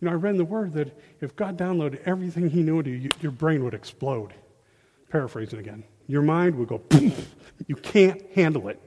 you 0.00 0.06
know, 0.06 0.12
I 0.12 0.14
read 0.14 0.32
in 0.32 0.38
the 0.38 0.44
Word 0.44 0.72
that 0.74 0.96
if 1.20 1.34
God 1.36 1.58
downloaded 1.58 2.00
everything 2.04 2.50
he 2.50 2.62
knew 2.62 2.82
to 2.82 2.90
you, 2.90 3.10
your 3.20 3.32
brain 3.32 3.64
would 3.64 3.74
explode. 3.74 4.34
Paraphrasing 5.10 5.58
again. 5.58 5.84
Your 6.06 6.22
mind 6.22 6.56
would 6.56 6.68
go, 6.68 6.78
Poof. 6.78 7.34
you 7.66 7.76
can't 7.76 8.22
handle 8.34 8.68
it. 8.68 8.80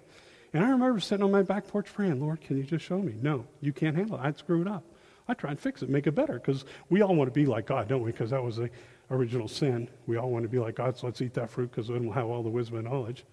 And 0.54 0.64
I 0.64 0.70
remember 0.70 1.00
sitting 1.00 1.24
on 1.24 1.32
my 1.32 1.44
back 1.44 1.68
porch 1.68 1.88
praying, 1.94 2.22
Lord, 2.22 2.42
can 2.42 2.58
you 2.58 2.64
just 2.64 2.86
show 2.86 3.00
me? 3.00 3.16
No, 3.22 3.46
you 3.62 3.74
can't 3.74 3.96
handle 3.96 4.18
it. 4.18 4.22
I'd 4.22 4.38
screw 4.38 4.62
it 4.62 4.68
up. 4.68 4.84
I'd 5.28 5.38
try 5.38 5.52
and 5.52 5.60
fix 5.60 5.84
it, 5.84 5.90
make 5.90 6.08
it 6.08 6.14
better, 6.14 6.34
because 6.34 6.64
we 6.90 7.02
all 7.02 7.14
want 7.16 7.28
to 7.28 7.34
be 7.34 7.46
like 7.46 7.66
God, 7.66 7.88
don't 7.88 8.02
we? 8.02 8.12
Because 8.12 8.30
that 8.30 8.42
was 8.42 8.56
the 8.56 8.70
original 9.12 9.48
sin. 9.48 9.90
We 10.06 10.18
all 10.18 10.30
want 10.30 10.44
to 10.44 10.50
be 10.50 10.60
like 10.60 10.76
God, 10.76 10.98
so 10.98 11.08
let's 11.08 11.22
eat 11.22 11.34
that 11.34 11.50
fruit 11.50 11.72
because 11.72 11.90
then 11.90 12.06
we'll 12.06 12.14
have 12.14 12.28
all 12.28 12.44
the 12.44 12.50
wisdom 12.50 12.78
and 12.78 12.88
knowledge. 12.88 13.26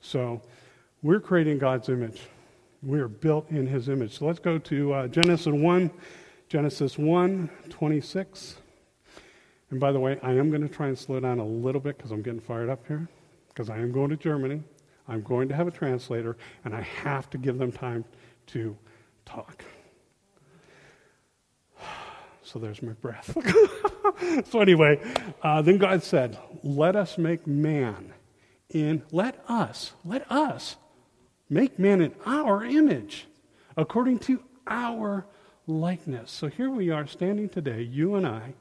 So 0.00 0.40
we're 1.02 1.20
creating 1.20 1.58
God's 1.58 1.88
image. 1.88 2.20
We 2.84 2.98
are 2.98 3.08
built 3.08 3.48
in 3.50 3.68
his 3.68 3.88
image. 3.88 4.18
So 4.18 4.26
let's 4.26 4.40
go 4.40 4.58
to 4.58 4.92
uh, 4.92 5.06
Genesis 5.06 5.46
1, 5.46 5.90
Genesis 6.48 6.98
1, 6.98 7.48
26. 7.70 8.56
And 9.70 9.78
by 9.78 9.92
the 9.92 10.00
way, 10.00 10.18
I 10.20 10.32
am 10.32 10.50
going 10.50 10.62
to 10.62 10.68
try 10.68 10.88
and 10.88 10.98
slow 10.98 11.20
down 11.20 11.38
a 11.38 11.46
little 11.46 11.80
bit 11.80 11.96
because 11.96 12.10
I'm 12.10 12.22
getting 12.22 12.40
fired 12.40 12.68
up 12.68 12.84
here, 12.88 13.08
because 13.48 13.70
I 13.70 13.78
am 13.78 13.92
going 13.92 14.10
to 14.10 14.16
Germany. 14.16 14.62
I'm 15.06 15.22
going 15.22 15.48
to 15.48 15.54
have 15.54 15.68
a 15.68 15.70
translator, 15.70 16.36
and 16.64 16.74
I 16.74 16.80
have 16.80 17.30
to 17.30 17.38
give 17.38 17.58
them 17.58 17.70
time 17.70 18.04
to 18.48 18.76
talk. 19.24 19.64
So 22.44 22.58
there's 22.58 22.82
my 22.82 22.92
breath. 22.92 23.34
so, 24.50 24.60
anyway, 24.60 25.00
uh, 25.42 25.62
then 25.62 25.78
God 25.78 26.02
said, 26.02 26.36
Let 26.64 26.96
us 26.96 27.16
make 27.16 27.46
man 27.46 28.12
in, 28.68 29.04
let 29.12 29.42
us, 29.48 29.92
let 30.04 30.30
us 30.30 30.76
Make 31.52 31.78
man 31.78 32.00
in 32.00 32.14
our 32.24 32.64
image, 32.64 33.26
according 33.76 34.20
to 34.20 34.42
our 34.66 35.26
likeness. 35.66 36.30
So 36.30 36.46
here 36.46 36.70
we 36.70 36.88
are 36.88 37.06
standing 37.06 37.50
today, 37.50 37.82
you 37.82 38.14
and 38.14 38.26
I, 38.26 38.54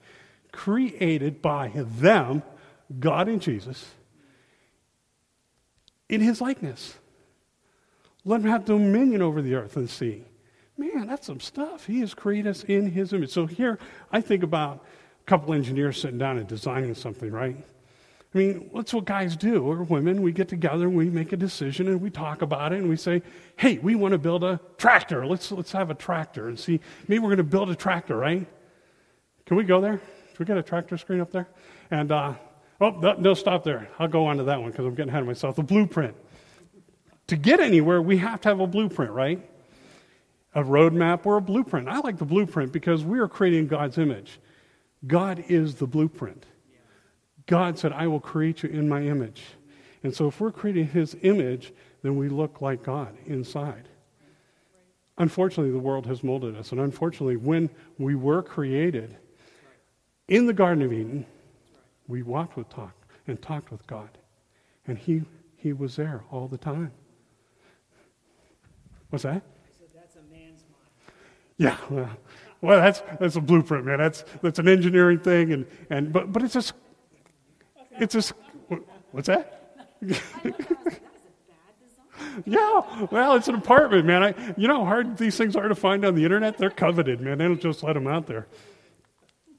created 0.52 1.42
by 1.42 1.72
them, 1.74 2.44
God 3.00 3.30
and 3.30 3.42
Jesus, 3.42 3.92
in 6.10 6.20
his 6.20 6.42
likeness. 6.42 6.96
Let 8.26 8.42
him 8.42 8.50
have 8.50 8.66
dominion 8.66 9.22
over 9.22 9.42
the 9.42 9.56
earth 9.56 9.78
and 9.78 9.90
sea. 9.90 10.26
Man, 10.76 11.08
that's 11.08 11.28
some 11.28 11.40
stuff. 11.40 11.86
He 11.86 12.02
has 12.02 12.14
created 12.14 12.50
us 12.50 12.66
in 12.66 12.92
his 12.92 13.14
image. 13.14 13.30
So 13.30 13.46
here 13.46 13.80
I 14.12 14.20
think 14.20 14.44
about 14.44 14.84
a 15.22 15.26
couple 15.28 15.54
engineers 15.54 15.98
sitting 15.98 16.18
down 16.18 16.38
and 16.38 16.46
designing 16.46 16.96
something, 16.96 17.32
right? 17.32 17.56
I 18.34 18.38
mean, 18.38 18.72
that's 18.74 18.94
what 18.94 19.04
guys 19.04 19.36
do, 19.36 19.64
or 19.64 19.84
women. 19.84 20.22
We 20.22 20.32
get 20.32 20.48
together 20.48 20.90
we 20.90 21.10
make 21.10 21.34
a 21.34 21.38
decision 21.38 21.88
and 21.90 22.02
we 22.02 22.10
talk 22.10 22.42
about 22.42 22.72
it 22.72 22.78
and 22.78 22.88
we 22.88 22.96
say, 22.96 23.22
hey, 23.58 23.78
we 23.80 23.96
want 23.96 24.14
to 24.14 24.18
build 24.18 24.46
a 24.46 24.60
tractor. 24.78 25.26
Let's, 25.26 25.52
let's 25.52 25.74
have 25.74 25.90
a 25.90 25.96
tractor 25.96 26.48
and 26.48 26.58
see, 26.58 26.80
maybe 27.10 27.20
we're 27.20 27.30
going 27.30 27.38
to 27.38 27.44
build 27.44 27.70
a 27.70 27.76
tractor, 27.76 28.16
right? 28.16 28.48
Can 29.46 29.58
we 29.58 29.66
go 29.66 29.82
there? 29.82 30.00
Should 30.30 30.40
we 30.40 30.46
get 30.46 30.58
a 30.58 30.64
tractor 30.64 30.98
screen 30.98 31.20
up 31.20 31.32
there? 31.32 31.50
And, 31.90 32.10
uh, 32.10 32.36
oh, 32.80 32.92
no, 32.92 33.14
no, 33.14 33.34
stop 33.34 33.66
there. 33.66 33.90
I'll 34.00 34.08
go 34.08 34.26
on 34.26 34.38
to 34.38 34.44
that 34.44 34.62
one 34.62 34.72
because 34.72 34.86
I'm 34.86 34.96
getting 34.96 35.10
ahead 35.10 35.24
of 35.24 35.28
myself. 35.28 35.58
The 35.58 35.64
blueprint. 35.64 36.16
To 37.28 37.36
get 37.36 37.60
anywhere, 37.60 38.02
we 38.02 38.18
have 38.18 38.40
to 38.42 38.50
have 38.50 38.62
a 38.62 38.68
blueprint, 38.68 39.12
right? 39.12 39.46
A 40.56 40.64
roadmap 40.64 41.26
or 41.26 41.36
a 41.36 41.42
blueprint. 41.42 41.90
I 41.90 42.00
like 42.00 42.18
the 42.18 42.26
blueprint 42.26 42.72
because 42.72 43.04
we 43.04 43.20
are 43.20 43.28
creating 43.28 43.68
God's 43.68 43.98
image. 43.98 44.40
God 45.06 45.44
is 45.50 45.76
the 45.76 45.88
blueprint. 45.88 46.46
God 47.48 47.78
said, 47.78 47.94
I 47.94 48.08
will 48.08 48.20
create 48.20 48.64
you 48.64 48.70
in 48.70 48.88
my 48.88 49.02
image. 49.02 49.44
And 50.04 50.14
so 50.16 50.28
if 50.28 50.40
we're 50.40 50.52
creating 50.52 50.88
his 50.88 51.16
image, 51.22 51.74
then 52.02 52.16
we 52.16 52.30
look 52.30 52.62
like 52.62 52.84
God 52.84 53.16
inside. 53.26 53.88
Unfortunately, 55.18 55.72
the 55.72 55.80
world 55.80 56.06
has 56.08 56.24
molded 56.24 56.56
us. 56.56 56.72
And 56.72 56.82
unfortunately, 56.82 57.36
when 57.36 57.70
we 57.98 58.16
were 58.16 58.42
created 58.42 59.16
in 60.28 60.48
the 60.48 60.54
Garden 60.54 60.84
of 60.84 60.92
Eden, 60.92 61.26
we 62.08 62.24
walked 62.24 62.58
with 62.58 62.70
talk 62.70 62.96
and 63.28 63.40
talked 63.42 63.72
with 63.72 63.86
God. 63.86 64.10
And 64.88 64.98
he, 64.98 65.22
he 65.56 65.74
was 65.74 65.96
there 65.96 66.24
all 66.32 66.48
the 66.48 66.58
time. 66.58 66.92
What's 69.10 69.24
that? 69.24 69.44
that's 69.94 70.16
a 70.16 70.22
man's 70.34 70.64
mind. 70.64 71.18
Yeah, 71.58 71.78
well, 71.90 72.10
well, 72.62 72.82
that's, 72.82 73.04
that's 73.20 73.36
a 73.36 73.42
blueprint, 73.42 73.86
man. 73.86 73.98
That's, 73.98 74.24
that's 74.42 74.60
an 74.60 74.68
engineering 74.68 75.20
thing. 75.20 75.52
And, 75.52 75.66
and, 75.90 76.14
but, 76.14 76.32
but 76.32 76.44
it's 76.44 76.54
just 76.54 76.74
it's 78.02 78.14
just, 78.14 78.34
what's 79.12 79.28
that? 79.28 79.78
yeah, 82.46 83.08
well, 83.12 83.36
it's 83.36 83.48
an 83.48 83.56
apartment, 83.56 84.06
man. 84.06 84.24
I, 84.24 84.34
you 84.58 84.68
know 84.68 84.80
how 84.80 84.86
hard 84.86 85.18
these 85.18 85.38
things 85.38 85.56
are 85.56 85.68
to 85.68 85.76
find 85.76 86.04
on 86.04 86.16
the 86.16 86.24
internet? 86.24 86.58
They're 86.58 86.72
coveted, 86.72 87.22
man. 87.22 87.38
They 87.38 87.46
don't 87.46 87.62
just 87.62 87.84
let 87.84 87.94
them 87.94 88.08
out 88.08 88.26
there. 88.26 88.48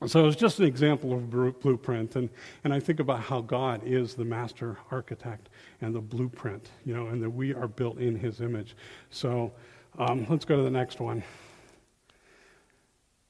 So 0.06 0.26
it's 0.26 0.36
just 0.36 0.58
an 0.58 0.64
example 0.64 1.12
of 1.12 1.30
blueprint, 1.60 2.16
and, 2.16 2.28
and 2.64 2.74
I 2.74 2.80
think 2.80 2.98
about 2.98 3.20
how 3.20 3.40
God 3.40 3.82
is 3.84 4.14
the 4.14 4.24
master 4.24 4.76
architect 4.90 5.48
and 5.80 5.94
the 5.94 6.00
blueprint, 6.00 6.70
you 6.84 6.92
know, 6.92 7.06
and 7.06 7.22
that 7.22 7.30
we 7.30 7.54
are 7.54 7.68
built 7.68 7.98
in 7.98 8.16
His 8.16 8.40
image. 8.40 8.74
So 9.10 9.52
um, 9.98 10.26
let's 10.28 10.44
go 10.44 10.56
to 10.56 10.62
the 10.64 10.70
next 10.70 10.98
one. 10.98 11.22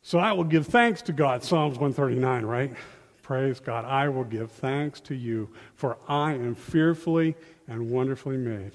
So 0.00 0.18
I 0.18 0.32
will 0.32 0.44
give 0.44 0.66
thanks 0.66 1.02
to 1.02 1.12
God, 1.12 1.44
Psalms 1.44 1.78
139, 1.78 2.46
right? 2.46 2.72
Praise 3.32 3.60
God. 3.60 3.86
I 3.86 4.10
will 4.10 4.24
give 4.24 4.50
thanks 4.50 5.00
to 5.00 5.14
you, 5.14 5.48
for 5.74 5.96
I 6.06 6.34
am 6.34 6.54
fearfully 6.54 7.34
and 7.66 7.90
wonderfully 7.90 8.36
made. 8.36 8.72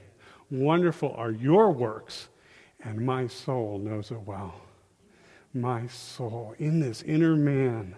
Wonderful 0.50 1.14
are 1.16 1.30
your 1.30 1.70
works, 1.70 2.30
and 2.84 3.06
my 3.06 3.28
soul 3.28 3.78
knows 3.78 4.10
it 4.10 4.20
well. 4.22 4.56
My 5.54 5.86
soul, 5.86 6.56
in 6.58 6.80
this 6.80 7.04
inner 7.04 7.36
man, 7.36 7.96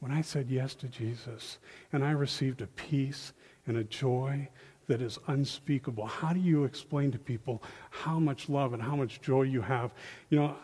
when 0.00 0.10
I 0.10 0.22
said 0.22 0.50
yes 0.50 0.74
to 0.76 0.88
Jesus 0.88 1.58
and 1.92 2.04
I 2.04 2.10
received 2.10 2.60
a 2.60 2.66
peace 2.66 3.32
and 3.68 3.76
a 3.76 3.84
joy 3.84 4.48
that 4.88 5.00
is 5.00 5.16
unspeakable, 5.28 6.06
how 6.06 6.32
do 6.32 6.40
you 6.40 6.64
explain 6.64 7.12
to 7.12 7.20
people 7.20 7.62
how 7.90 8.18
much 8.18 8.48
love 8.48 8.72
and 8.72 8.82
how 8.82 8.96
much 8.96 9.20
joy 9.20 9.42
you 9.42 9.60
have? 9.60 9.92
You 10.28 10.40
know, 10.40 10.56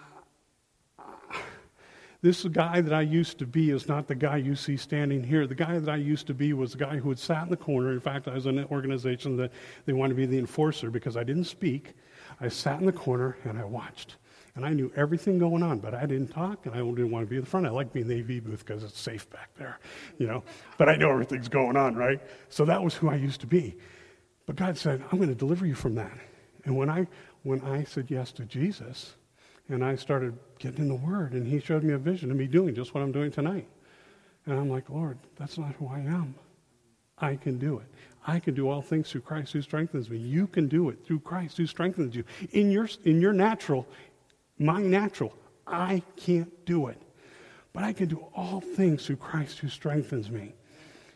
this 2.23 2.45
guy 2.45 2.81
that 2.81 2.93
I 2.93 3.03
used 3.03 3.39
to 3.39 3.47
be 3.47 3.71
is 3.71 3.89
not 3.89 4.09
the 4.09 4.15
guy 4.15 4.37
you 4.39 4.57
see 4.57 4.77
standing 4.77 5.23
here. 5.23 5.47
The 5.47 5.55
guy 5.55 5.79
that 5.79 5.89
I 5.89 5.97
used 5.97 6.27
to 6.29 6.35
be 6.35 6.53
was 6.53 6.73
the 6.73 6.79
guy 6.79 6.97
who 6.97 7.09
had 7.11 7.19
sat 7.19 7.45
in 7.45 7.51
the 7.51 7.57
corner. 7.57 7.93
In 7.93 8.01
fact, 8.01 8.29
I 8.29 8.35
was 8.35 8.47
in 8.47 8.59
an 8.59 8.67
organization 8.71 9.37
that 9.37 9.53
they 9.85 9.93
wanted 9.93 10.15
to 10.15 10.17
be 10.17 10.27
the 10.27 10.39
enforcer 10.39 10.91
because 10.91 11.17
I 11.17 11.25
didn't 11.25 11.45
speak. 11.45 11.95
I 12.41 12.49
sat 12.49 12.81
in 12.81 12.87
the 12.87 12.93
corner 12.93 13.37
and 13.45 13.59
I 13.59 13.65
watched. 13.65 14.17
And 14.55 14.65
I 14.65 14.71
knew 14.71 14.91
everything 14.97 15.39
going 15.39 15.63
on, 15.63 15.81
but 15.81 15.95
I 15.95 16.07
didn't 16.07 16.29
talk 16.29 16.65
and 16.65 16.75
I 16.75 16.79
didn't 16.79 17.11
want 17.11 17.27
to 17.27 17.29
be 17.29 17.37
in 17.37 17.43
the 17.43 17.49
front. 17.49 17.67
I 17.67 17.71
like 17.71 17.93
being 17.93 18.11
in 18.11 18.27
the 18.27 18.37
AV 18.37 18.43
booth 18.43 18.65
because 18.65 18.83
it's 18.83 18.99
safe 18.99 19.29
back 19.29 19.51
there, 19.59 19.79
you 20.17 20.27
know. 20.27 20.43
But 20.79 20.89
I 20.89 20.97
know 20.97 21.11
everything's 21.11 21.49
going 21.49 21.77
on, 21.77 21.95
right? 21.95 22.19
So 22.49 22.65
that 22.65 22.83
was 22.83 22.95
who 22.95 23.11
I 23.11 23.17
used 23.17 23.43
to 23.43 23.47
be. 23.47 23.77
But 24.47 24.57
God 24.57 24.79
said, 24.79 25.05
I'm 25.13 25.19
going 25.19 25.29
to 25.29 25.35
deliver 25.35 25.67
you 25.67 25.75
from 25.75 25.95
that. 25.97 26.17
And 26.65 26.75
when 26.75 26.89
I, 26.89 27.07
when 27.43 27.61
I 27.63 27.85
said 27.85 28.07
yes 28.11 28.33
to 28.33 28.47
Jesus, 28.47 29.17
and 29.69 29.85
I 29.85 29.97
started 29.97 30.39
getting 30.59 30.81
in 30.81 30.89
the 30.89 30.95
Word, 30.95 31.33
and 31.33 31.47
He 31.47 31.61
showed 31.61 31.83
me 31.83 31.95
a 31.95 31.99
vision 31.99 32.31
of 32.31 32.37
me 32.37 32.47
doing 32.47 32.75
just 32.75 32.95
what 32.95 33.03
I'm 33.03 33.13
doing 33.13 33.31
tonight. 33.31 33.69
And 34.47 34.59
I'm 34.59 34.71
like, 34.71 34.89
Lord, 34.89 35.19
that's 35.37 35.59
not 35.59 35.75
who 35.75 35.89
I 35.89 35.99
am. 35.99 36.35
I 37.19 37.37
can 37.37 37.59
do 37.59 37.79
it. 37.79 37.87
I 38.27 38.39
can 38.41 38.55
do 38.55 38.69
all 38.69 38.83
things 38.83 39.11
through 39.11 39.23
Christ 39.23 39.53
who 39.53 39.63
strengthens 39.63 40.11
me. 40.11 40.19
You 40.19 40.47
can 40.47 40.69
do 40.69 40.89
it 40.89 41.05
through 41.05 41.21
Christ 41.21 41.57
who 41.57 41.67
strengthens 41.67 42.15
you. 42.15 42.25
In 42.51 42.71
your, 42.71 42.89
in 43.05 43.21
your 43.21 43.33
natural, 43.33 43.87
my 44.59 44.83
natural, 44.83 45.33
I 45.67 46.03
can't 46.17 46.65
do 46.67 46.89
it. 46.89 47.01
But 47.73 47.85
I 47.85 47.93
can 47.93 48.09
do 48.09 48.27
all 48.35 48.61
things 48.61 49.07
through 49.07 49.17
Christ 49.17 49.59
who 49.59 49.69
strengthens 49.69 50.31
me. 50.31 50.55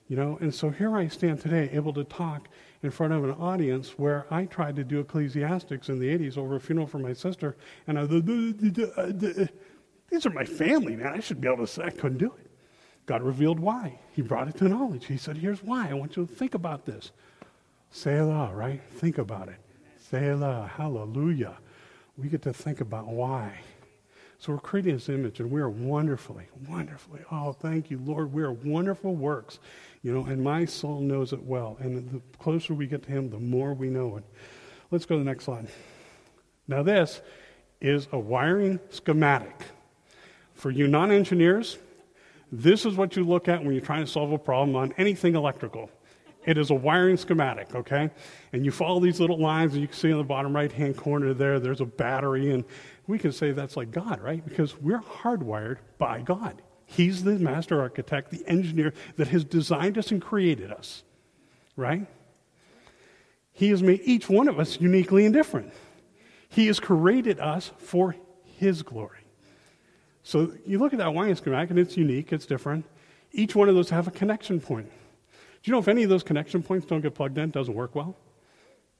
You 0.08 0.16
know, 0.16 0.38
and 0.40 0.54
so 0.54 0.70
here 0.70 0.96
I 0.96 1.08
stand 1.08 1.40
today, 1.40 1.70
able 1.72 1.92
to 1.94 2.04
talk 2.04 2.48
in 2.82 2.90
front 2.90 3.12
of 3.12 3.24
an 3.24 3.32
audience 3.32 3.98
where 3.98 4.26
I 4.30 4.46
tried 4.46 4.76
to 4.76 4.84
do 4.84 5.00
ecclesiastics 5.00 5.88
in 5.88 5.98
the 5.98 6.06
80s 6.06 6.38
over 6.38 6.56
a 6.56 6.60
funeral 6.60 6.86
for 6.86 6.98
my 6.98 7.12
sister, 7.12 7.56
and 7.86 7.98
I, 7.98 8.02
uh, 8.02 9.02
uh, 9.02 9.46
these 10.10 10.26
are 10.26 10.30
my 10.30 10.44
family, 10.44 10.96
man. 10.96 11.08
I 11.08 11.20
should 11.20 11.40
be 11.40 11.48
able 11.48 11.58
to 11.58 11.66
say 11.66 11.84
I 11.84 11.90
couldn't 11.90 12.18
do 12.18 12.32
it. 12.38 12.50
God 13.06 13.22
revealed 13.22 13.60
why. 13.60 13.98
He 14.12 14.22
brought 14.22 14.48
it 14.48 14.56
to 14.58 14.68
knowledge. 14.68 15.06
He 15.06 15.16
said, 15.16 15.36
Here's 15.36 15.62
why. 15.62 15.90
I 15.90 15.94
want 15.94 16.16
you 16.16 16.26
to 16.26 16.32
think 16.32 16.54
about 16.54 16.86
this. 16.86 17.12
Selah, 17.90 18.52
right? 18.54 18.80
Think 18.92 19.18
about 19.18 19.48
it. 19.48 19.58
Selah, 19.98 20.70
hallelujah. 20.76 21.56
We 22.16 22.28
get 22.28 22.42
to 22.42 22.52
think 22.52 22.80
about 22.80 23.08
why. 23.08 23.60
So 24.38 24.52
we're 24.52 24.58
creating 24.58 24.94
this 24.94 25.08
image, 25.08 25.40
and 25.40 25.50
we 25.50 25.60
are 25.60 25.68
wonderfully, 25.68 26.46
wonderfully. 26.68 27.20
Oh, 27.30 27.52
thank 27.52 27.90
you, 27.90 27.98
Lord. 27.98 28.32
We 28.32 28.42
are 28.42 28.52
wonderful 28.52 29.14
works, 29.14 29.58
you 30.02 30.12
know. 30.12 30.24
And 30.24 30.42
my 30.42 30.64
soul 30.64 31.00
knows 31.00 31.32
it 31.32 31.42
well. 31.42 31.76
And 31.80 32.10
the 32.10 32.20
closer 32.38 32.74
we 32.74 32.86
get 32.86 33.02
to 33.04 33.10
Him, 33.10 33.30
the 33.30 33.38
more 33.38 33.74
we 33.74 33.88
know 33.88 34.16
it. 34.16 34.24
Let's 34.90 35.06
go 35.06 35.16
to 35.16 35.18
the 35.20 35.30
next 35.30 35.44
slide. 35.44 35.68
Now, 36.66 36.82
this 36.82 37.20
is 37.80 38.08
a 38.12 38.18
wiring 38.18 38.80
schematic. 38.90 39.54
For 40.54 40.70
you 40.70 40.86
non-engineers, 40.86 41.78
this 42.52 42.84
is 42.84 42.94
what 42.94 43.16
you 43.16 43.24
look 43.24 43.48
at 43.48 43.62
when 43.62 43.72
you're 43.72 43.84
trying 43.84 44.04
to 44.04 44.10
solve 44.10 44.32
a 44.32 44.38
problem 44.38 44.76
on 44.76 44.92
anything 44.98 45.34
electrical. 45.34 45.90
It 46.44 46.58
is 46.58 46.70
a 46.70 46.74
wiring 46.74 47.16
schematic, 47.16 47.74
okay? 47.74 48.10
And 48.52 48.64
you 48.64 48.70
follow 48.70 48.98
these 49.00 49.20
little 49.20 49.38
lines, 49.38 49.72
and 49.72 49.82
you 49.82 49.88
can 49.88 49.96
see 49.96 50.10
in 50.10 50.16
the 50.16 50.24
bottom 50.24 50.54
right 50.54 50.72
hand 50.72 50.96
corner 50.96 51.34
there, 51.34 51.60
there's 51.60 51.80
a 51.80 51.86
battery, 51.86 52.50
and 52.50 52.64
we 53.06 53.18
can 53.18 53.32
say 53.32 53.52
that's 53.52 53.76
like 53.76 53.90
God, 53.90 54.20
right? 54.20 54.44
Because 54.44 54.78
we're 54.80 55.00
hardwired 55.00 55.78
by 55.98 56.22
God. 56.22 56.62
He's 56.92 57.22
the 57.22 57.38
master 57.38 57.80
architect, 57.80 58.32
the 58.32 58.44
engineer 58.48 58.92
that 59.16 59.28
has 59.28 59.44
designed 59.44 59.96
us 59.96 60.10
and 60.10 60.20
created 60.20 60.72
us, 60.72 61.04
right? 61.76 62.04
He 63.52 63.68
has 63.70 63.80
made 63.80 64.00
each 64.02 64.28
one 64.28 64.48
of 64.48 64.58
us 64.58 64.80
uniquely 64.80 65.24
and 65.24 65.32
different. 65.32 65.72
He 66.48 66.66
has 66.66 66.80
created 66.80 67.38
us 67.38 67.70
for 67.78 68.16
His 68.58 68.82
glory. 68.82 69.20
So 70.24 70.52
you 70.66 70.80
look 70.80 70.92
at 70.92 70.98
that 70.98 71.14
wiring 71.14 71.36
schematic, 71.36 71.70
and 71.70 71.78
it's 71.78 71.96
unique, 71.96 72.32
it's 72.32 72.44
different. 72.44 72.84
Each 73.30 73.54
one 73.54 73.68
of 73.68 73.76
those 73.76 73.90
have 73.90 74.08
a 74.08 74.10
connection 74.10 74.60
point. 74.60 74.90
Do 74.90 75.70
you 75.70 75.72
know 75.72 75.78
if 75.78 75.86
any 75.86 76.02
of 76.02 76.10
those 76.10 76.24
connection 76.24 76.60
points 76.60 76.86
don't 76.86 77.02
get 77.02 77.14
plugged 77.14 77.38
in, 77.38 77.44
it 77.44 77.52
doesn't 77.52 77.74
work 77.74 77.94
well? 77.94 78.16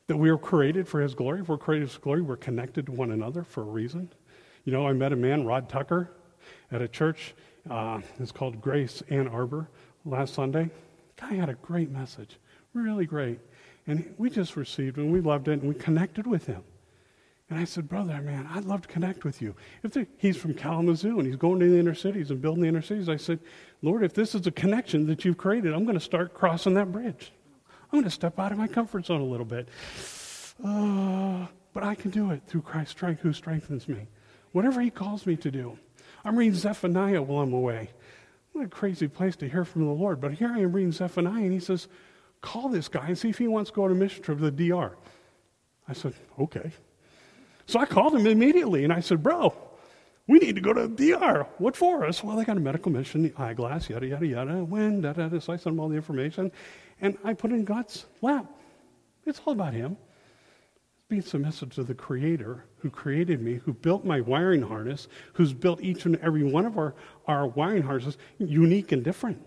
That 0.07 0.17
we 0.17 0.31
are 0.31 0.39
created 0.39 0.87
for 0.87 1.01
His 1.01 1.13
glory. 1.13 1.41
If 1.41 1.49
we're 1.49 1.59
created 1.59 1.89
for 1.89 1.95
His 1.95 2.03
glory, 2.03 2.23
we're 2.23 2.37
connected 2.37 2.87
to 2.87 2.93
one 2.93 3.11
another 3.11 3.43
for 3.43 3.63
a 3.63 3.67
reason. 3.67 4.13
You 4.65 4.73
know, 4.73 4.87
I 4.87 4.93
met 4.93 5.13
a 5.13 5.17
man, 5.17 5.45
Rod 5.45 5.69
Tucker, 5.69 6.13
at 6.71 6.83
a 6.83 6.87
church. 6.87 7.35
Uh, 7.69 8.01
it's 8.19 8.33
called 8.33 8.61
Grace 8.61 9.03
Ann 9.11 9.29
Arbor 9.29 9.69
last 10.05 10.35
Sunday. 10.35 10.71
Guy 11.17 11.35
had 11.35 11.49
a 11.49 11.55
great 11.55 11.91
message, 11.91 12.39
really 12.73 13.07
great. 13.07 13.41
And 13.87 14.15
we 14.19 14.31
just 14.31 14.57
received 14.57 14.99
and 14.99 15.13
we 15.13 15.21
loved 15.21 15.49
it 15.49 15.61
and 15.61 15.69
we 15.69 15.75
connected 15.75 16.27
with 16.27 16.47
him. 16.47 16.63
And 17.49 17.59
I 17.59 17.65
said, 17.65 17.89
Brother, 17.89 18.21
man, 18.23 18.49
I'd 18.49 18.65
love 18.65 18.83
to 18.83 18.89
connect 18.89 19.25
with 19.25 19.43
you. 19.43 19.57
If 19.83 19.97
he's 20.17 20.37
from 20.37 20.55
Kalamazoo 20.55 21.19
and 21.19 21.27
he's 21.27 21.37
going 21.37 21.59
to 21.59 21.69
the 21.69 21.79
inner 21.79 21.97
cities 21.97 22.31
and 22.31 22.41
building 22.41 22.63
the 22.63 22.69
inner 22.69 22.83
cities, 22.83 23.09
I 23.09 23.17
said, 23.17 23.41
Lord, 23.83 24.05
if 24.05 24.15
this 24.15 24.37
is 24.37 24.47
a 24.47 24.53
connection 24.53 25.07
that 25.07 25.25
you've 25.25 25.37
created, 25.37 25.75
I'm 25.75 25.85
going 25.85 25.99
to 25.99 26.05
start 26.05 26.33
crossing 26.33 26.75
that 26.75 26.93
bridge. 26.93 27.33
I'm 27.93 27.99
going 27.99 28.05
to 28.05 28.11
step 28.11 28.39
out 28.39 28.53
of 28.53 28.59
my 28.59 28.69
comfort 28.69 29.07
zone 29.07 29.21
a 29.21 29.25
little 29.25 29.45
bit. 29.45 29.69
Uh, 30.65 31.47
but 31.73 31.83
I 31.83 31.97
can 31.97 32.13
do 32.13 32.31
it 32.31 32.43
through 32.47 32.63
Christ's 32.63 32.93
strength 32.93 33.21
who 33.21 33.33
strengthens 33.33 33.89
me. 33.89 34.07
Whatever 34.53 34.81
he 34.81 34.91
calls 34.91 35.27
me 35.27 35.35
to 35.37 35.51
do. 35.51 35.77
I'm 36.25 36.37
reading 36.37 36.55
Zephaniah 36.55 37.23
while 37.23 37.43
I'm 37.43 37.53
away. 37.53 37.91
What 38.53 38.65
a 38.65 38.69
crazy 38.69 39.09
place 39.09 39.37
to 39.37 39.49
hear 39.49 39.65
from 39.65 39.87
the 39.87 39.93
Lord. 39.93 40.21
But 40.21 40.33
here 40.33 40.53
I 40.53 40.61
am 40.61 40.73
reading 40.73 40.93
Zephaniah, 40.93 41.43
and 41.43 41.53
he 41.53 41.61
says, 41.61 41.89
Call 42.43 42.69
this 42.69 42.89
guy 42.89 43.07
and 43.07 43.19
see 43.19 43.29
if 43.29 43.39
he 43.39 43.49
wants 43.49 43.71
to 43.71 43.77
go 43.77 43.85
on 43.85 43.93
a 43.93 43.95
mission 43.95 44.23
trip 44.23 44.39
to 44.39 44.51
the 44.51 44.69
DR. 44.71 44.97
I 45.89 45.93
said, 45.93 46.15
Okay. 46.39 46.71
So 47.67 47.79
I 47.79 47.87
called 47.87 48.15
him 48.15 48.27
immediately, 48.27 48.83
and 48.85 48.93
I 48.93 49.01
said, 49.01 49.23
Bro, 49.23 49.55
We 50.27 50.39
need 50.39 50.55
to 50.55 50.61
go 50.61 50.73
to 50.73 50.87
the 50.87 51.13
DR. 51.13 51.47
What 51.59 51.77
for 51.77 52.05
us? 52.05 52.23
Well, 52.23 52.37
they 52.37 52.45
got 52.45 52.57
a 52.57 52.61
medical 52.61 52.93
mission, 52.93 53.23
the 53.23 53.33
eyeglass, 53.37 53.89
yada, 53.91 54.07
yada, 54.07 54.27
yada. 54.27 54.65
When, 54.65 55.01
da, 55.01 55.13
da, 55.13 55.29
da. 55.29 55.39
So 55.41 55.53
I 55.53 55.57
sent 55.57 55.65
them 55.65 55.81
all 55.81 55.89
the 55.89 55.97
information. 55.97 56.53
And 57.01 57.17
I 57.25 57.35
put 57.35 57.51
it 57.51 57.55
in 57.55 57.65
God's 57.65 58.07
lap. 58.23 58.47
It's 59.27 59.41
all 59.45 59.53
about 59.53 59.75
Him. 59.75 59.97
Being 61.11 61.23
submissive 61.23 61.71
to 61.71 61.83
the 61.83 61.93
Creator 61.93 62.67
who 62.79 62.89
created 62.89 63.43
me, 63.43 63.55
who 63.65 63.73
built 63.73 64.05
my 64.05 64.21
wiring 64.21 64.63
harness, 64.63 65.09
who's 65.33 65.53
built 65.53 65.83
each 65.83 66.07
and 66.07 66.15
every 66.19 66.45
one 66.45 66.65
of 66.65 66.79
our, 66.79 66.95
our 67.27 67.49
wiring 67.49 67.83
harnesses 67.83 68.17
unique 68.39 68.93
and 68.93 69.03
different. 69.03 69.45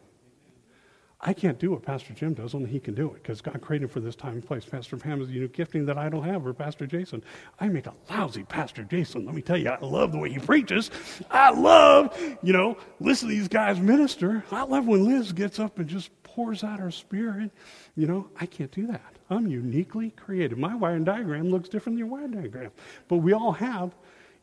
I 1.26 1.32
can't 1.32 1.58
do 1.58 1.72
what 1.72 1.84
Pastor 1.84 2.14
Jim 2.14 2.34
does, 2.34 2.54
only 2.54 2.70
he 2.70 2.82
can 2.82 2.96
do 2.96 3.08
it 3.08 3.24
because 3.24 3.40
God 3.40 3.62
created 3.62 3.86
him 3.86 3.90
for 3.90 4.02
this 4.02 4.16
time 4.16 4.34
and 4.34 4.46
place. 4.46 4.66
Pastor 4.66 4.98
Pam 4.98 5.22
is 5.22 5.30
a 5.30 5.32
unique 5.32 5.54
gifting 5.54 5.86
that 5.86 5.98
I 5.98 6.10
don't 6.10 6.24
have, 6.24 6.46
or 6.46 6.54
Pastor 6.54 6.86
Jason. 6.86 7.24
I 7.62 7.70
make 7.70 7.88
a 7.88 7.94
lousy 8.10 8.44
Pastor 8.44 8.84
Jason. 8.84 9.26
Let 9.26 9.34
me 9.34 9.42
tell 9.42 9.56
you, 9.56 9.70
I 9.70 9.80
love 9.80 10.12
the 10.12 10.18
way 10.18 10.30
he 10.30 10.40
preaches. 10.40 10.92
I 11.32 11.52
love, 11.52 12.18
you 12.44 12.52
know, 12.52 12.78
listen 13.00 13.30
to 13.30 13.36
these 13.36 13.48
guys 13.48 13.80
minister. 13.80 14.44
I 14.52 14.64
love 14.64 14.86
when 14.86 15.06
Liz 15.06 15.32
gets 15.32 15.60
up 15.60 15.80
and 15.80 15.88
just 15.88 16.12
pours 16.24 16.62
out 16.62 16.80
her 16.80 16.92
spirit. 16.92 17.52
You 17.96 18.08
know, 18.08 18.28
I 18.42 18.46
can't 18.46 18.72
do 18.72 18.88
that. 18.88 19.16
I'm 19.30 19.48
uniquely 19.48 20.10
created. 20.12 20.58
My 20.58 20.76
wiring 20.76 21.06
diagram 21.06 21.50
looks 21.50 21.70
different 21.70 21.98
than 21.98 22.06
your 22.06 22.08
wiring 22.08 22.32
diagram. 22.32 22.72
But 23.08 23.18
we 23.18 23.32
all 23.32 23.54
have 23.54 23.96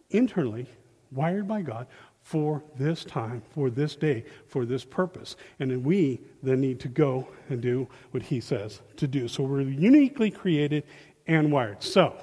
internally, 0.09 0.67
wired 1.13 1.47
by 1.47 1.61
God, 1.61 1.89
for 2.31 2.63
this 2.79 3.05
time, 3.05 3.43
for 3.51 3.71
this 3.71 3.97
day, 3.97 4.25
for 4.47 4.65
this 4.65 4.85
purpose. 4.85 5.35
And 5.59 5.69
then 5.69 5.83
we 5.83 6.21
then 6.45 6.61
need 6.61 6.79
to 6.79 6.87
go 6.87 7.27
and 7.49 7.61
do 7.61 7.89
what 8.13 8.23
he 8.23 8.41
says 8.41 8.83
to 8.99 9.09
do. 9.09 9.27
So 9.27 9.43
we're 9.43 9.63
uniquely 9.63 10.31
created 10.31 10.85
and 11.27 11.51
wired. 11.51 11.83
So, 11.83 12.15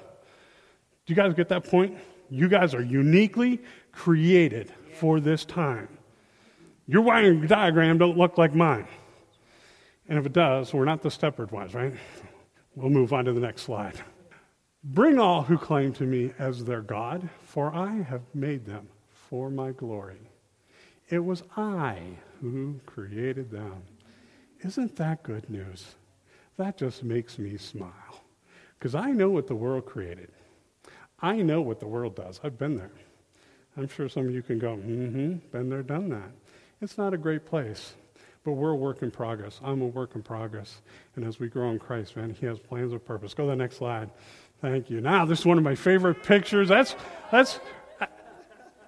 do 1.04 1.12
you 1.12 1.14
guys 1.14 1.34
get 1.34 1.50
that 1.50 1.64
point? 1.64 1.98
You 2.30 2.48
guys 2.48 2.72
are 2.72 2.82
uniquely 2.82 3.60
created 3.92 4.72
for 4.94 5.20
this 5.20 5.44
time. 5.44 5.88
Your 6.86 7.02
wiring 7.02 7.46
diagram 7.46 7.98
don't 7.98 8.16
look 8.16 8.38
like 8.38 8.54
mine. 8.54 8.88
And 10.08 10.18
if 10.18 10.24
it 10.24 10.32
does, 10.32 10.72
we're 10.72 10.86
not 10.86 11.02
the 11.02 11.10
Stepford 11.10 11.52
ones, 11.52 11.74
right? 11.74 11.92
We'll 12.74 12.88
move 12.88 13.12
on 13.12 13.26
to 13.26 13.34
the 13.34 13.40
next 13.40 13.60
slide. 13.60 14.00
Bring 14.82 15.18
all 15.18 15.42
who 15.42 15.58
claim 15.58 15.92
to 15.94 16.04
me 16.04 16.32
as 16.38 16.64
their 16.64 16.80
God, 16.80 17.28
for 17.44 17.74
I 17.74 18.00
have 18.00 18.22
made 18.32 18.64
them 18.64 18.88
for 19.28 19.50
my 19.50 19.72
glory. 19.72 20.20
It 21.08 21.24
was 21.24 21.42
I 21.56 22.00
who 22.40 22.80
created 22.86 23.50
them. 23.50 23.82
Isn't 24.60 24.96
that 24.96 25.22
good 25.22 25.48
news? 25.48 25.94
That 26.56 26.76
just 26.76 27.04
makes 27.04 27.38
me 27.38 27.56
smile. 27.56 28.22
Because 28.78 28.94
I 28.94 29.10
know 29.10 29.30
what 29.30 29.46
the 29.46 29.54
world 29.54 29.86
created. 29.86 30.30
I 31.20 31.36
know 31.36 31.60
what 31.60 31.80
the 31.80 31.86
world 31.86 32.14
does. 32.14 32.40
I've 32.42 32.58
been 32.58 32.76
there. 32.76 32.90
I'm 33.76 33.88
sure 33.88 34.08
some 34.08 34.26
of 34.26 34.34
you 34.34 34.42
can 34.42 34.58
go, 34.58 34.76
mm 34.76 35.12
hmm, 35.12 35.32
been 35.52 35.70
there, 35.70 35.82
done 35.82 36.08
that. 36.10 36.30
It's 36.80 36.98
not 36.98 37.14
a 37.14 37.18
great 37.18 37.44
place, 37.44 37.94
but 38.44 38.52
we're 38.52 38.70
a 38.70 38.76
work 38.76 39.02
in 39.02 39.10
progress. 39.10 39.60
I'm 39.62 39.82
a 39.82 39.86
work 39.86 40.14
in 40.14 40.22
progress. 40.22 40.80
And 41.16 41.24
as 41.24 41.38
we 41.38 41.48
grow 41.48 41.70
in 41.70 41.78
Christ, 41.78 42.16
man, 42.16 42.34
He 42.38 42.46
has 42.46 42.58
plans 42.58 42.92
of 42.92 43.04
purpose. 43.04 43.34
Go 43.34 43.44
to 43.44 43.50
the 43.50 43.56
next 43.56 43.76
slide. 43.76 44.10
Thank 44.60 44.90
you. 44.90 45.00
Now, 45.00 45.24
this 45.24 45.40
is 45.40 45.46
one 45.46 45.58
of 45.58 45.64
my 45.64 45.76
favorite 45.76 46.24
pictures. 46.24 46.68
That's, 46.68 46.96
that's 47.30 47.60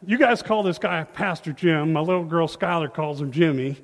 you 0.07 0.19
guys 0.19 0.43
call 0.43 0.63
this 0.63 0.79
guy 0.79 1.05
Pastor 1.05 1.53
Jim. 1.53 1.93
My 1.93 2.01
little 2.01 2.25
girl 2.25 2.49
Skylar 2.49 2.93
calls 2.93 3.21
him 3.21 3.33
Jimmy. 3.33 3.77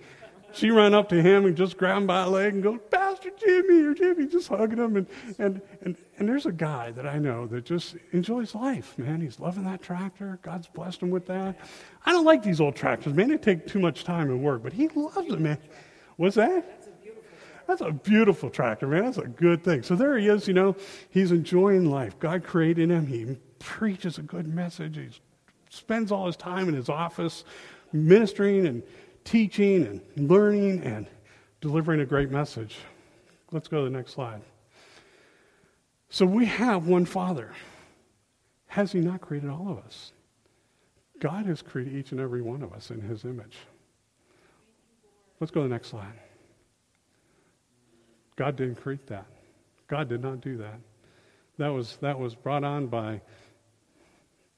She 0.53 0.71
ran 0.71 0.95
up 0.95 1.11
to 1.11 1.21
him 1.21 1.45
and 1.45 1.55
just 1.55 1.77
grabbed 1.77 2.03
him 2.03 2.07
by 2.07 2.23
a 2.23 2.29
leg 2.29 2.55
and 2.55 2.63
goes, 2.63 2.79
Pastor 2.91 3.31
Jimmy 3.39 3.83
or 3.83 3.93
Jimmy, 3.93 4.27
just 4.27 4.49
hugging 4.49 4.79
him. 4.79 4.97
And, 4.97 5.07
and, 5.39 5.61
and, 5.83 5.97
and 6.19 6.29
there's 6.29 6.47
a 6.47 6.53
guy 6.53 6.93
that 6.93 7.07
I 7.07 7.19
know 7.19 7.47
that 7.49 7.67
just 7.67 7.97
enjoys 8.13 8.55
life, 8.55 8.97
man. 8.97 9.21
He's 9.21 9.39
loving 9.39 9.65
that 9.65 9.83
tractor. 9.83 10.39
God's 10.43 10.67
blessed 10.67 11.03
him 11.03 11.11
with 11.11 11.27
that. 11.27 11.61
I 12.07 12.13
don't 12.13 12.25
like 12.25 12.43
these 12.43 12.61
old 12.61 12.75
tractors, 12.75 13.13
man. 13.13 13.29
They 13.29 13.37
take 13.37 13.67
too 13.67 13.81
much 13.81 14.05
time 14.05 14.31
and 14.31 14.43
work, 14.43 14.63
but 14.63 14.73
he 14.73 14.89
loves 14.89 15.31
it, 15.31 15.41
man. 15.41 15.59
What's 16.17 16.37
that? 16.37 16.87
That's 17.67 17.83
a 17.83 17.91
beautiful 17.91 18.49
tractor, 18.49 18.87
man. 18.87 19.05
That's 19.05 19.19
a 19.19 19.27
good 19.27 19.63
thing. 19.63 19.83
So 19.83 19.95
there 19.97 20.17
he 20.17 20.29
is, 20.29 20.49
you 20.49 20.55
know, 20.55 20.77
he's 21.11 21.33
enjoying 21.33 21.91
life. 21.91 22.19
God 22.19 22.45
created 22.45 22.91
him. 22.91 23.07
He 23.07 23.37
preaches 23.59 24.17
a 24.17 24.23
good 24.23 24.47
message. 24.47 24.97
He's 24.97 25.21
spends 25.77 26.11
all 26.11 26.27
his 26.27 26.37
time 26.37 26.69
in 26.69 26.75
his 26.75 26.89
office 26.89 27.45
ministering 27.93 28.67
and 28.67 28.83
teaching 29.25 29.87
and 29.87 30.29
learning 30.31 30.83
and 30.83 31.07
delivering 31.61 32.01
a 32.01 32.07
great 32.07 32.31
message. 32.31 32.77
Let's 33.53 33.69
go 33.69 33.85
to 33.85 33.91
the 33.91 33.97
next 33.97 34.13
slide. 34.13 34.43
So 36.09 36.27
we 36.27 36.47
have 36.47 36.87
one 36.87 37.05
Father. 37.05 37.53
Has 38.69 38.93
he 38.93 39.01
not 39.01 39.21
created 39.21 39.51
all 39.51 39.71
of 39.71 39.79
us? 39.79 40.13
God 41.19 41.47
has 41.47 41.63
created 41.63 41.95
each 41.95 42.13
and 42.13 42.21
every 42.21 42.43
one 42.43 42.63
of 42.63 42.73
us 42.73 42.91
in 42.91 43.01
his 43.01 43.25
image. 43.25 43.57
Let's 45.41 45.51
go 45.51 45.63
to 45.63 45.69
the 45.69 45.75
next 45.75 45.89
slide. 45.89 46.21
God 48.37 48.57
didn't 48.57 48.77
create 48.77 49.07
that. 49.07 49.27
God 49.89 50.09
did 50.09 50.23
not 50.23 50.41
do 50.41 50.59
that. 50.59 50.79
That 51.59 51.69
was, 51.69 51.97
that 52.03 52.19
was 52.19 52.35
brought 52.35 52.65
on 52.65 52.87
by 52.87 53.21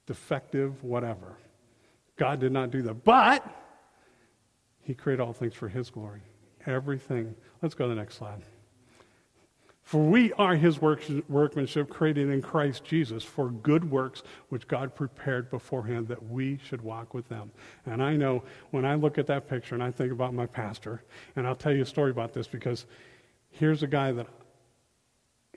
defective, 0.09 0.83
whatever. 0.83 1.37
God 2.17 2.39
did 2.39 2.51
not 2.51 2.71
do 2.71 2.81
that. 2.81 3.03
But 3.03 3.47
He 4.81 4.95
created 4.95 5.21
all 5.21 5.33
things 5.33 5.53
for 5.53 5.69
His 5.69 5.91
glory. 5.91 6.21
Everything. 6.65 7.35
Let's 7.61 7.75
go 7.75 7.85
to 7.85 7.89
the 7.89 7.95
next 7.95 8.15
slide. 8.15 8.41
For 9.83 10.03
we 10.03 10.33
are 10.33 10.55
His 10.55 10.81
workmanship 10.81 11.91
created 11.91 12.29
in 12.29 12.41
Christ 12.41 12.83
Jesus 12.83 13.23
for 13.23 13.51
good 13.51 13.91
works 13.91 14.23
which 14.49 14.67
God 14.67 14.95
prepared 14.95 15.51
beforehand 15.51 16.07
that 16.07 16.27
we 16.27 16.57
should 16.65 16.81
walk 16.81 17.13
with 17.13 17.29
them. 17.29 17.51
And 17.85 18.01
I 18.01 18.15
know 18.15 18.41
when 18.71 18.85
I 18.85 18.95
look 18.95 19.19
at 19.19 19.27
that 19.27 19.47
picture 19.47 19.75
and 19.75 19.83
I 19.83 19.91
think 19.91 20.11
about 20.11 20.33
my 20.33 20.47
pastor, 20.47 21.03
and 21.35 21.45
I'll 21.45 21.55
tell 21.55 21.71
you 21.71 21.83
a 21.83 21.85
story 21.85 22.09
about 22.09 22.33
this 22.33 22.47
because 22.47 22.87
here's 23.51 23.83
a 23.83 23.87
guy 23.87 24.11
that 24.13 24.25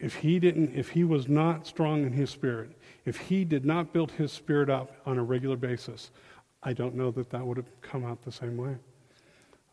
if 0.03 0.17
he 0.17 0.39
didn't 0.39 0.75
if 0.75 0.91
he 0.91 1.05
was 1.05 1.29
not 1.29 1.67
strong 1.67 2.05
in 2.05 2.13
his 2.13 2.29
spirit 2.29 2.77
if 3.05 3.17
he 3.17 3.45
did 3.45 3.65
not 3.65 3.93
build 3.93 4.13
his 4.13 4.33
spirit 4.33 4.71
up 4.71 4.93
on 5.07 5.19
a 5.19 5.23
regular 5.23 5.57
basis, 5.57 6.11
I 6.63 6.73
don't 6.73 6.95
know 6.95 7.11
that 7.13 7.31
that 7.31 7.45
would 7.45 7.57
have 7.57 7.81
come 7.81 8.05
out 8.05 8.23
the 8.23 8.33
same 8.33 8.57
way. 8.57 8.77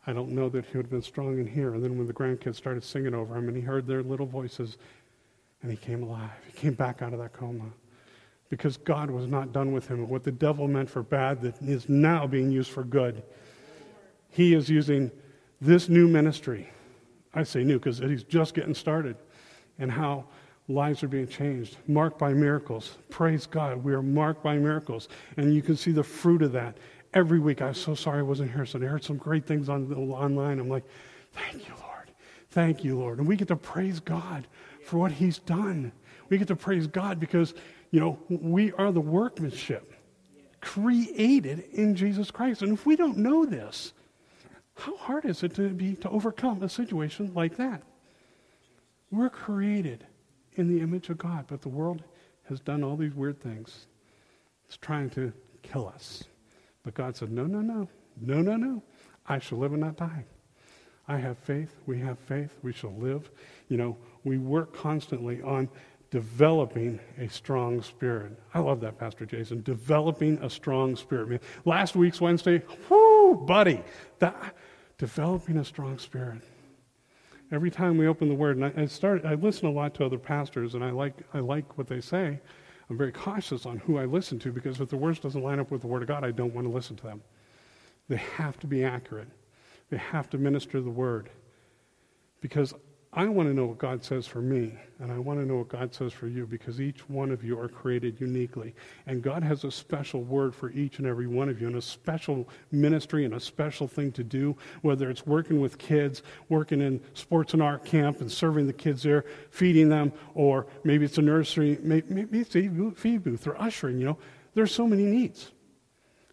I 0.06 0.12
don't 0.12 0.30
know 0.30 0.48
that 0.48 0.64
he 0.66 0.76
would 0.76 0.86
have 0.86 0.90
been 0.90 1.02
strong 1.02 1.38
in 1.38 1.46
here. 1.46 1.74
And 1.74 1.84
then 1.84 1.96
when 1.96 2.06
the 2.06 2.12
grandkids 2.12 2.56
started 2.56 2.82
singing 2.82 3.14
over 3.14 3.36
him 3.36 3.48
and 3.48 3.56
he 3.56 3.62
heard 3.62 3.86
their 3.86 4.02
little 4.02 4.26
voices, 4.26 4.78
and 5.62 5.70
he 5.70 5.76
came 5.76 6.02
alive. 6.02 6.30
He 6.46 6.52
came 6.52 6.72
back 6.72 7.02
out 7.02 7.12
of 7.12 7.18
that 7.18 7.34
coma. 7.34 7.66
Because 8.48 8.78
God 8.78 9.10
was 9.10 9.26
not 9.26 9.52
done 9.52 9.72
with 9.72 9.86
him. 9.86 10.08
What 10.08 10.24
the 10.24 10.32
devil 10.32 10.66
meant 10.66 10.88
for 10.88 11.02
bad 11.02 11.42
that 11.42 11.60
is 11.60 11.88
now 11.88 12.26
being 12.26 12.50
used 12.50 12.70
for 12.70 12.82
good. 12.82 13.22
He 14.30 14.54
is 14.54 14.68
using 14.68 15.10
this 15.60 15.88
new 15.88 16.08
ministry. 16.08 16.70
I 17.34 17.44
say 17.44 17.62
new 17.62 17.78
because 17.78 17.98
he's 17.98 18.24
just 18.24 18.54
getting 18.54 18.74
started. 18.74 19.16
And 19.80 19.90
how 19.90 20.26
lives 20.68 21.02
are 21.02 21.08
being 21.08 21.26
changed, 21.26 21.76
marked 21.88 22.18
by 22.18 22.32
miracles. 22.32 22.98
Praise 23.10 23.46
God, 23.46 23.82
we 23.82 23.92
are 23.92 24.02
marked 24.02 24.42
by 24.42 24.56
miracles. 24.56 25.08
And 25.36 25.52
you 25.52 25.62
can 25.62 25.76
see 25.76 25.90
the 25.90 26.04
fruit 26.04 26.42
of 26.42 26.52
that 26.52 26.78
every 27.12 27.40
week. 27.40 27.60
I'm 27.60 27.74
so 27.74 27.94
sorry 27.94 28.20
I 28.20 28.22
wasn't 28.22 28.52
here. 28.52 28.64
So 28.64 28.78
I 28.80 28.84
heard 28.84 29.04
some 29.04 29.16
great 29.16 29.46
things 29.46 29.68
on, 29.68 29.92
online. 29.92 30.60
I'm 30.60 30.68
like, 30.68 30.84
thank 31.32 31.66
you, 31.66 31.74
Lord. 31.80 32.12
Thank 32.50 32.84
you, 32.84 32.98
Lord. 32.98 33.18
And 33.18 33.26
we 33.26 33.36
get 33.36 33.48
to 33.48 33.56
praise 33.56 34.00
God 34.00 34.46
for 34.84 34.98
what 34.98 35.12
He's 35.12 35.38
done. 35.38 35.92
We 36.28 36.38
get 36.38 36.48
to 36.48 36.56
praise 36.56 36.86
God 36.86 37.18
because, 37.18 37.54
you 37.90 38.00
know, 38.00 38.18
we 38.28 38.72
are 38.72 38.92
the 38.92 39.00
workmanship 39.00 39.94
created 40.60 41.64
in 41.72 41.94
Jesus 41.94 42.30
Christ. 42.30 42.62
And 42.62 42.72
if 42.72 42.86
we 42.86 42.96
don't 42.96 43.18
know 43.18 43.44
this, 43.44 43.92
how 44.76 44.96
hard 44.96 45.24
is 45.24 45.42
it 45.42 45.54
to 45.56 45.68
be 45.70 45.94
to 45.96 46.10
overcome 46.10 46.62
a 46.62 46.68
situation 46.68 47.32
like 47.34 47.56
that? 47.56 47.82
We're 49.10 49.30
created 49.30 50.06
in 50.54 50.68
the 50.68 50.82
image 50.82 51.08
of 51.08 51.18
God. 51.18 51.46
But 51.48 51.62
the 51.62 51.68
world 51.68 52.02
has 52.48 52.60
done 52.60 52.84
all 52.84 52.96
these 52.96 53.14
weird 53.14 53.40
things. 53.40 53.86
It's 54.66 54.76
trying 54.76 55.10
to 55.10 55.32
kill 55.62 55.88
us. 55.88 56.24
But 56.82 56.94
God 56.94 57.16
said, 57.16 57.30
No, 57.30 57.44
no, 57.44 57.60
no. 57.60 57.88
No, 58.20 58.40
no, 58.40 58.56
no. 58.56 58.82
I 59.26 59.38
shall 59.38 59.58
live 59.58 59.72
and 59.72 59.80
not 59.80 59.96
die. 59.96 60.24
I 61.08 61.16
have 61.18 61.38
faith. 61.38 61.74
We 61.86 61.98
have 62.00 62.18
faith. 62.18 62.56
We 62.62 62.72
shall 62.72 62.94
live. 62.94 63.30
You 63.68 63.76
know, 63.76 63.96
we 64.24 64.38
work 64.38 64.76
constantly 64.76 65.42
on 65.42 65.68
developing 66.10 67.00
a 67.18 67.28
strong 67.28 67.82
spirit. 67.82 68.38
I 68.52 68.58
love 68.58 68.80
that, 68.80 68.98
Pastor 68.98 69.24
Jason. 69.24 69.62
Developing 69.62 70.38
a 70.42 70.50
strong 70.50 70.96
spirit. 70.96 71.28
Man, 71.28 71.40
last 71.64 71.94
week's 71.96 72.20
Wednesday, 72.20 72.62
whoo, 72.88 73.34
buddy, 73.34 73.82
that, 74.18 74.54
developing 74.98 75.56
a 75.58 75.64
strong 75.64 75.98
spirit. 75.98 76.42
Every 77.52 77.70
time 77.70 77.98
we 77.98 78.06
open 78.06 78.28
the 78.28 78.34
Word, 78.34 78.56
and 78.56 78.66
I, 78.66 78.82
I 78.82 78.86
start, 78.86 79.24
I 79.24 79.34
listen 79.34 79.66
a 79.66 79.72
lot 79.72 79.94
to 79.94 80.04
other 80.04 80.18
pastors, 80.18 80.74
and 80.74 80.84
I 80.84 80.90
like, 80.90 81.14
I 81.34 81.40
like 81.40 81.76
what 81.76 81.88
they 81.88 82.00
say. 82.00 82.40
I'm 82.88 82.98
very 82.98 83.12
cautious 83.12 83.66
on 83.66 83.78
who 83.78 83.98
I 83.98 84.04
listen 84.04 84.38
to 84.40 84.52
because 84.52 84.80
if 84.80 84.88
the 84.88 84.96
words 84.96 85.20
doesn't 85.20 85.42
line 85.42 85.60
up 85.60 85.70
with 85.70 85.80
the 85.80 85.86
Word 85.86 86.02
of 86.02 86.08
God, 86.08 86.24
I 86.24 86.32
don't 86.32 86.54
want 86.54 86.66
to 86.66 86.72
listen 86.72 86.96
to 86.96 87.02
them. 87.04 87.22
They 88.08 88.16
have 88.16 88.58
to 88.60 88.66
be 88.66 88.84
accurate. 88.84 89.28
They 89.90 89.96
have 89.96 90.28
to 90.30 90.38
minister 90.38 90.80
the 90.80 90.90
Word. 90.90 91.30
Because 92.40 92.74
I 93.12 93.26
want 93.26 93.48
to 93.48 93.54
know 93.54 93.66
what 93.66 93.78
God 93.78 94.04
says 94.04 94.24
for 94.28 94.40
me, 94.40 94.72
and 95.00 95.10
I 95.10 95.18
want 95.18 95.40
to 95.40 95.44
know 95.44 95.56
what 95.56 95.68
God 95.68 95.92
says 95.92 96.12
for 96.12 96.28
you 96.28 96.46
because 96.46 96.80
each 96.80 97.08
one 97.08 97.32
of 97.32 97.42
you 97.42 97.58
are 97.58 97.68
created 97.68 98.20
uniquely. 98.20 98.72
And 99.06 99.20
God 99.20 99.42
has 99.42 99.64
a 99.64 99.70
special 99.72 100.22
word 100.22 100.54
for 100.54 100.70
each 100.70 100.98
and 100.98 101.08
every 101.08 101.26
one 101.26 101.48
of 101.48 101.60
you, 101.60 101.66
and 101.66 101.74
a 101.74 101.82
special 101.82 102.48
ministry 102.70 103.24
and 103.24 103.34
a 103.34 103.40
special 103.40 103.88
thing 103.88 104.12
to 104.12 104.22
do, 104.22 104.56
whether 104.82 105.10
it's 105.10 105.26
working 105.26 105.60
with 105.60 105.76
kids, 105.76 106.22
working 106.48 106.80
in 106.80 107.00
sports 107.14 107.52
and 107.52 107.60
art 107.60 107.84
camp 107.84 108.20
and 108.20 108.30
serving 108.30 108.68
the 108.68 108.72
kids 108.72 109.02
there, 109.02 109.24
feeding 109.50 109.88
them, 109.88 110.12
or 110.34 110.68
maybe 110.84 111.04
it's 111.04 111.18
a 111.18 111.22
nursery, 111.22 111.78
maybe 111.82 112.38
it's 112.38 112.54
a 112.54 112.70
feed 112.94 113.24
booth 113.24 113.44
or 113.44 113.60
ushering, 113.60 113.98
you 113.98 114.06
know. 114.06 114.18
There's 114.54 114.72
so 114.72 114.86
many 114.86 115.02
needs. 115.02 115.50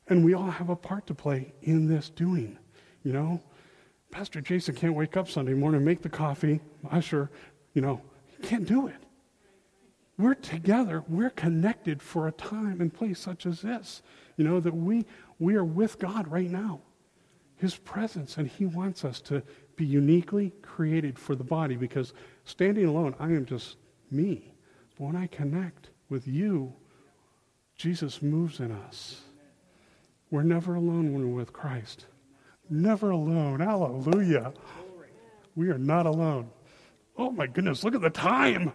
And 0.10 0.24
we 0.24 0.36
all 0.36 0.52
have 0.52 0.70
a 0.70 0.76
part 0.76 1.08
to 1.08 1.16
play 1.16 1.54
in 1.64 1.88
this 1.88 2.12
doing, 2.12 2.60
you 3.04 3.14
know. 3.14 3.42
Pastor 4.12 4.42
Jason 4.42 4.76
can't 4.76 4.94
wake 4.94 5.18
up 5.18 5.30
Sunday 5.30 5.54
morning, 5.54 5.84
make 5.84 6.02
the 6.02 6.10
coffee, 6.10 6.62
usher, 6.90 7.30
you 7.74 7.82
know, 7.82 8.02
he 8.26 8.48
can't 8.48 8.66
do 8.66 8.88
it. 8.88 8.96
We're 10.18 10.34
together, 10.34 11.04
we're 11.08 11.30
connected 11.30 12.02
for 12.02 12.28
a 12.28 12.32
time 12.32 12.82
and 12.82 12.92
place 12.92 13.20
such 13.20 13.46
as 13.46 13.62
this. 13.62 14.02
You 14.36 14.46
know, 14.46 14.60
that 14.60 14.76
we 14.76 15.06
we 15.40 15.56
are 15.56 15.64
with 15.64 16.00
God 16.00 16.28
right 16.28 16.50
now. 16.50 16.82
His 17.58 17.76
presence, 17.76 18.38
and 18.38 18.48
He 18.48 18.66
wants 18.66 19.06
us 19.06 19.22
to 19.22 19.44
be 19.76 19.86
uniquely 19.86 20.54
created 20.62 21.20
for 21.20 21.36
the 21.36 21.44
body 21.44 21.76
because 21.76 22.14
standing 22.46 22.86
alone, 22.86 23.16
I 23.20 23.28
am 23.28 23.46
just 23.46 23.78
me. 24.10 24.54
But 24.98 25.06
when 25.06 25.16
I 25.16 25.28
connect 25.28 25.90
with 26.10 26.28
you, 26.28 26.74
Jesus 27.76 28.22
moves 28.22 28.60
in 28.60 28.72
us. 28.72 29.22
We're 30.32 30.44
never 30.44 30.76
alone 30.76 31.14
when 31.14 31.30
we're 31.30 31.40
with 31.40 31.54
Christ. 31.54 32.06
Never 32.70 33.12
alone. 33.12 33.60
Hallelujah. 33.60 34.54
We 35.56 35.70
are 35.70 35.78
not 35.78 36.06
alone. 36.06 36.50
Oh 37.18 37.32
my 37.32 37.48
goodness, 37.48 37.84
look 37.84 37.96
at 37.96 38.02
the 38.02 38.10
time. 38.10 38.72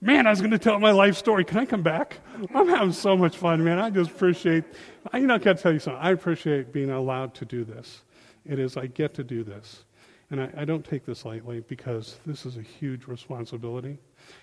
Man, 0.00 0.26
I 0.26 0.30
was 0.30 0.40
going 0.40 0.50
to 0.50 0.58
tell 0.58 0.78
my 0.78 0.90
life 0.90 1.16
story. 1.16 1.44
Can 1.44 1.58
I 1.58 1.64
come 1.64 1.82
back? 1.82 2.18
I'm 2.54 2.68
having 2.68 2.92
so 2.92 3.16
much 3.16 3.36
fun, 3.36 3.64
man. 3.64 3.78
I 3.78 3.88
just 3.88 4.10
appreciate, 4.10 4.64
I, 5.12 5.18
you 5.18 5.26
know, 5.26 5.36
I 5.36 5.38
got 5.38 5.56
to 5.56 5.62
tell 5.62 5.72
you 5.72 5.78
something. 5.78 6.02
I 6.02 6.10
appreciate 6.10 6.72
being 6.72 6.90
allowed 6.90 7.34
to 7.36 7.44
do 7.44 7.64
this. 7.64 8.02
It 8.44 8.58
is, 8.58 8.76
I 8.76 8.86
get 8.86 9.14
to 9.14 9.24
do 9.24 9.44
this. 9.44 9.84
And 10.30 10.42
I, 10.42 10.50
I 10.58 10.64
don't 10.64 10.84
take 10.84 11.06
this 11.06 11.24
lightly 11.24 11.60
because 11.60 12.18
this 12.26 12.44
is 12.44 12.56
a 12.56 12.62
huge 12.62 13.06
responsibility. 13.06 13.98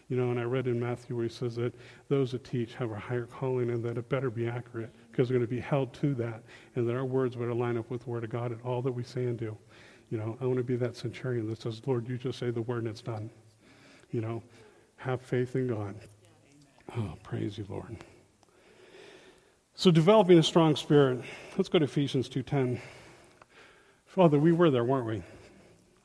You 0.10 0.18
know, 0.18 0.32
and 0.32 0.40
I 0.40 0.44
read 0.44 0.68
in 0.68 0.80
Matthew 0.80 1.16
where 1.16 1.26
he 1.26 1.30
says 1.30 1.56
that 1.58 1.74
those 2.08 2.32
that 2.32 2.44
teach 2.44 2.74
have 2.76 2.92
a 2.92 2.98
higher 2.98 3.26
calling 3.26 3.70
and 3.70 3.84
that 3.84 3.98
it 3.98 4.10
better 4.10 4.30
be 4.30 4.48
accurate 4.48 4.92
because 5.12 5.30
we're 5.30 5.36
going 5.36 5.47
to 5.47 5.54
be 5.54 5.60
held 5.60 5.93
to 5.95 6.13
that 6.15 6.43
and 6.76 6.88
that 6.88 6.95
our 6.95 7.06
words 7.06 7.36
better 7.36 7.54
line 7.54 7.78
up 7.78 7.89
with 7.89 8.04
the 8.04 8.10
Word 8.10 8.24
of 8.24 8.30
God 8.30 8.52
and 8.52 8.62
all 8.62 8.82
that 8.82 8.91
we 8.91 9.04
say 9.04 9.26
and 9.26 9.38
do. 9.38 9.58
You 10.10 10.17
know, 10.17 10.38
I 10.41 10.45
want 10.45 10.58
to 10.58 10.63
be 10.63 10.76
that 10.76 10.95
centurion 10.95 11.50
that 11.50 11.62
says, 11.62 11.82
Lord, 11.86 12.08
you 12.08 12.17
just 12.17 12.38
say 12.38 12.52
the 12.52 12.62
word 12.62 12.80
and 12.80 12.88
it's 12.89 13.02
done. 13.02 13.30
You 14.12 14.19
know, 14.19 14.43
have 14.97 15.21
faith 15.21 15.56
in 15.56 15.67
God. 15.67 15.95
Oh, 16.97 17.13
praise 17.24 17.58
you, 17.58 17.65
Lord. 17.69 17.95
So 19.74 19.89
developing 19.89 20.38
a 20.38 20.43
strong 20.43 20.76
spirit. 20.76 21.24
Let's 21.58 21.69
go 21.69 21.80
to 21.80 21.86
Ephesians 21.86 22.28
2.10. 22.28 22.80
Father, 24.06 24.38
we 24.38 24.52
were 24.52 24.69
there, 24.69 24.84
weren't 24.84 25.08
we? 25.08 25.24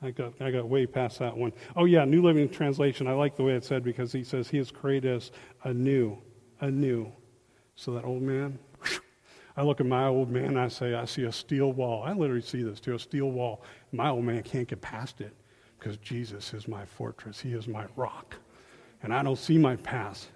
I 0.01 0.13
got, 0.13 0.41
I 0.41 0.53
got 0.53 0.69
way 0.69 0.87
past 0.87 1.19
that 1.19 1.37
one. 1.37 1.53
Oh, 1.75 1.85
yeah, 1.85 2.05
New 2.05 2.23
Living 2.23 2.49
Translation. 2.49 3.09
I 3.09 3.13
like 3.15 3.35
the 3.35 3.43
way 3.43 3.55
it 3.55 3.65
said 3.65 3.83
because 3.83 4.13
he 4.13 4.23
says 4.23 4.49
he 4.49 4.59
has 4.59 4.71
created 4.71 5.17
us 5.17 5.33
anew, 5.65 6.17
anew. 6.61 7.11
So 7.75 7.93
that 7.95 8.05
old 8.05 8.23
man, 8.23 8.59
I 9.57 9.63
look 9.63 9.81
at 9.81 9.87
my 9.87 10.07
old 10.07 10.31
man 10.31 10.45
and 10.47 10.61
I 10.61 10.69
say, 10.69 10.95
I 10.95 11.07
see 11.07 11.25
a 11.25 11.33
steel 11.33 11.73
wall. 11.73 12.03
I 12.03 12.13
literally 12.13 12.43
see 12.43 12.63
this 12.63 12.79
too, 12.79 12.95
a 12.95 12.99
steel 12.99 13.31
wall. 13.31 13.63
My 13.93 14.11
old 14.11 14.25
man 14.25 14.43
can't 14.43 14.69
get 14.69 14.81
past 14.81 15.21
it 15.21 15.35
because 15.79 15.97
Jesus 15.99 16.53
is 16.53 16.69
my 16.69 16.85
fortress. 16.85 17.41
He 17.41 17.53
is 17.53 17.67
my 17.67 17.87
rock. 17.97 18.37
And 19.03 19.15
I 19.15 19.23
don't 19.23 19.39
see 19.39 19.57
my 19.57 19.77
past. 19.77 20.29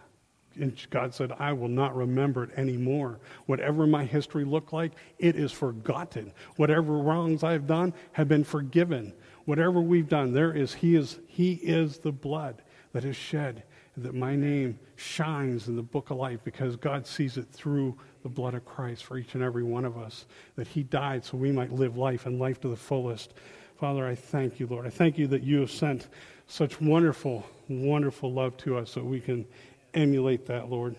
And 0.57 0.75
God 0.91 1.15
said, 1.15 1.33
I 1.39 1.53
will 1.53 1.69
not 1.69 1.95
remember 1.95 2.45
it 2.45 2.51
anymore. 2.57 3.21
Whatever 3.47 3.87
my 3.87 4.05
history 4.05 4.45
looked 4.45 4.73
like, 4.73 4.93
it 5.19 5.37
is 5.37 5.53
forgotten. 5.53 6.33
Whatever 6.57 6.99
wrongs 6.99 7.45
I've 7.45 7.67
done 7.67 7.95
have 8.13 8.29
been 8.29 8.45
forgiven. 8.45 9.13
Whatever 9.45 9.81
we've 9.81 10.09
done, 10.09 10.33
there 10.33 10.53
is 10.53 10.75
He 10.75 10.97
is 10.97 11.21
He 11.27 11.55
is 11.55 11.99
the 11.99 12.13
blood 12.13 12.63
that 12.93 13.05
is 13.05 13.17
shed, 13.17 13.63
that 13.97 14.15
my 14.15 14.37
name 14.37 14.79
shines 14.97 15.69
in 15.69 15.77
the 15.77 15.83
book 15.83 16.11
of 16.11 16.17
life 16.17 16.41
because 16.45 16.77
God 16.77 17.07
sees 17.07 17.37
it 17.37 17.49
through 17.51 17.97
the 18.23 18.29
blood 18.29 18.55
of 18.55 18.65
Christ 18.65 19.05
for 19.05 19.19
each 19.19 19.35
and 19.35 19.43
every 19.43 19.63
one 19.63 19.85
of 19.85 19.99
us, 19.99 20.27
that 20.57 20.69
He 20.69 20.83
died 20.83 21.25
so 21.25 21.37
we 21.37 21.53
might 21.53 21.73
live 21.73 21.97
life 21.97 22.27
and 22.27 22.39
life 22.39 22.61
to 22.61 22.69
the 22.69 22.77
fullest. 22.77 23.35
Father, 23.79 24.07
I 24.07 24.15
thank 24.15 24.61
you, 24.61 24.67
Lord. 24.67 24.87
I 24.87 24.91
thank 24.91 25.19
you 25.19 25.27
that 25.29 25.43
you 25.43 25.61
have 25.61 25.71
sent 25.71 26.09
such 26.47 26.81
wonderful, 26.81 27.47
wonderful 27.69 28.33
love 28.33 28.57
to 28.59 28.77
us 28.77 28.91
so 28.91 29.03
we 29.03 29.21
can 29.21 29.47
emulate 29.95 30.47
that, 30.47 30.69
Lord. 30.69 30.97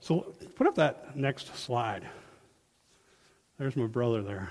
So 0.00 0.34
put 0.54 0.66
up 0.66 0.74
that 0.76 1.16
next 1.16 1.56
slide. 1.56 2.06
There's 3.58 3.76
my 3.76 3.86
brother 3.86 4.22
there. 4.22 4.50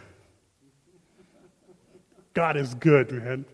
God 2.33 2.57
is 2.57 2.73
good, 2.73 3.11
man. 3.11 3.45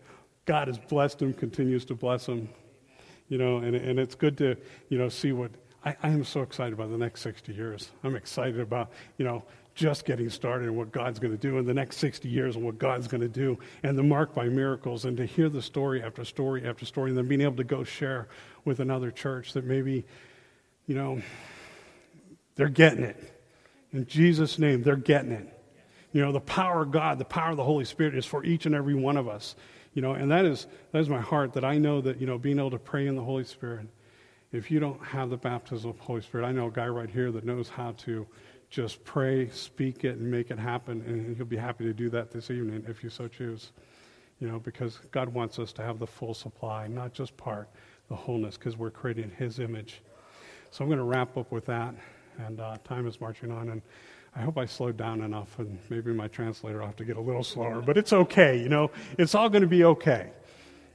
God 0.45 0.67
has 0.67 0.77
blessed 0.77 1.21
him, 1.21 1.33
continues 1.33 1.83
to 1.85 1.95
bless 1.95 2.25
him. 2.25 2.47
You 3.29 3.37
know, 3.37 3.57
and, 3.57 3.75
and 3.75 3.99
it's 3.99 4.15
good 4.15 4.37
to, 4.39 4.57
you 4.89 4.97
know, 4.97 5.07
see 5.07 5.31
what 5.31 5.51
I, 5.85 5.95
I 6.03 6.09
am 6.09 6.23
so 6.23 6.41
excited 6.41 6.73
about 6.73 6.89
the 6.89 6.97
next 6.97 7.21
60 7.21 7.53
years. 7.53 7.91
I'm 8.03 8.15
excited 8.15 8.59
about, 8.59 8.91
you 9.17 9.25
know, 9.25 9.43
just 9.75 10.03
getting 10.03 10.29
started 10.29 10.67
and 10.67 10.75
what 10.75 10.91
God's 10.91 11.19
going 11.19 11.31
to 11.31 11.37
do 11.37 11.57
in 11.57 11.65
the 11.65 11.73
next 11.73 11.97
60 11.97 12.27
years 12.27 12.57
and 12.57 12.65
what 12.65 12.77
God's 12.77 13.07
going 13.07 13.21
to 13.21 13.29
do 13.29 13.57
and 13.83 13.97
the 13.97 14.03
mark 14.03 14.33
by 14.33 14.45
miracles 14.49 15.05
and 15.05 15.15
to 15.15 15.25
hear 15.25 15.47
the 15.47 15.61
story 15.61 16.03
after 16.03 16.25
story 16.25 16.67
after 16.67 16.85
story 16.85 17.11
and 17.11 17.17
then 17.17 17.29
being 17.29 17.39
able 17.39 17.55
to 17.55 17.63
go 17.63 17.85
share 17.85 18.27
with 18.65 18.81
another 18.81 19.09
church 19.09 19.53
that 19.53 19.63
maybe, 19.63 20.05
you 20.85 20.95
know, 20.95 21.21
they're 22.55 22.67
getting 22.67 23.05
it. 23.05 23.41
In 23.93 24.05
Jesus' 24.05 24.59
name, 24.59 24.83
they're 24.83 24.97
getting 24.97 25.31
it. 25.31 25.47
You 26.11 26.21
know, 26.21 26.33
the 26.33 26.41
power 26.41 26.81
of 26.81 26.91
God, 26.91 27.17
the 27.17 27.25
power 27.25 27.51
of 27.51 27.57
the 27.57 27.63
Holy 27.63 27.85
Spirit 27.85 28.15
is 28.15 28.25
for 28.25 28.43
each 28.43 28.65
and 28.65 28.75
every 28.75 28.95
one 28.95 29.15
of 29.15 29.29
us. 29.29 29.55
You 29.99 30.03
know, 30.03 30.13
and 30.13 30.31
that 30.31 30.45
is 30.45 30.65
that 30.93 30.99
is 30.99 31.09
my 31.09 31.19
heart 31.19 31.51
that 31.51 31.65
I 31.65 31.77
know 31.77 31.99
that, 31.99 32.21
you 32.21 32.25
know, 32.25 32.37
being 32.37 32.57
able 32.57 32.71
to 32.71 32.79
pray 32.79 33.07
in 33.07 33.17
the 33.17 33.21
Holy 33.21 33.43
Spirit 33.43 33.85
if 34.53 34.71
you 34.71 34.79
don't 34.79 35.03
have 35.03 35.29
the 35.29 35.35
baptism 35.35 35.89
of 35.89 35.97
the 35.97 36.03
Holy 36.03 36.21
Spirit, 36.21 36.45
I 36.45 36.53
know 36.53 36.67
a 36.67 36.71
guy 36.71 36.87
right 36.87 37.09
here 37.09 37.33
that 37.33 37.43
knows 37.43 37.67
how 37.67 37.91
to 38.05 38.25
just 38.69 39.03
pray, 39.03 39.49
speak 39.49 40.05
it, 40.05 40.15
and 40.15 40.31
make 40.31 40.51
it 40.51 40.57
happen, 40.57 41.03
and 41.05 41.35
he'll 41.35 41.45
be 41.45 41.57
happy 41.57 41.83
to 41.83 41.91
do 41.91 42.09
that 42.11 42.31
this 42.31 42.49
evening 42.49 42.85
if 42.87 43.03
you 43.03 43.09
so 43.09 43.27
choose. 43.27 43.73
You 44.39 44.47
know, 44.47 44.57
because 44.57 44.99
God 45.11 45.27
wants 45.33 45.59
us 45.59 45.73
to 45.73 45.81
have 45.81 45.99
the 45.99 46.07
full 46.07 46.33
supply, 46.33 46.87
not 46.87 47.11
just 47.11 47.35
part, 47.35 47.67
the 48.07 48.15
wholeness, 48.15 48.55
because 48.55 48.77
we're 48.77 48.91
created 48.91 49.33
His 49.37 49.59
image. 49.59 50.01
So 50.71 50.85
I'm 50.85 50.89
going 50.89 50.99
to 50.99 51.03
wrap 51.03 51.35
up 51.35 51.51
with 51.51 51.65
that, 51.65 51.93
and 52.37 52.61
uh, 52.61 52.77
time 52.85 53.05
is 53.05 53.19
marching 53.19 53.51
on, 53.51 53.67
and 53.67 53.81
I 54.35 54.41
hope 54.41 54.57
I 54.57 54.65
slowed 54.65 54.97
down 54.97 55.21
enough, 55.21 55.57
and 55.59 55.79
maybe 55.89 56.13
my 56.13 56.27
translator 56.27 56.79
will 56.79 56.85
have 56.85 56.95
to 56.97 57.05
get 57.05 57.17
a 57.17 57.21
little 57.21 57.43
slower, 57.43 57.81
but 57.81 57.97
it's 57.97 58.13
okay. 58.13 58.57
You 58.57 58.69
know, 58.69 58.91
it's 59.17 59.35
all 59.35 59.49
going 59.49 59.63
to 59.63 59.67
be 59.67 59.83
okay. 59.83 60.31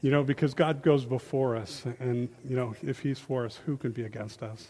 You 0.03 0.11
know, 0.11 0.23
because 0.23 0.55
God 0.55 0.83
goes 0.83 1.05
before 1.05 1.57
us, 1.57 1.85
and, 1.99 2.29
you 2.49 2.57
know, 2.57 2.75
if 2.83 3.01
He's 3.01 3.19
for 3.19 3.45
us, 3.45 3.59
who 3.65 3.77
can 3.77 3.91
be 3.91 4.05
against 4.05 4.43
us? 4.43 4.69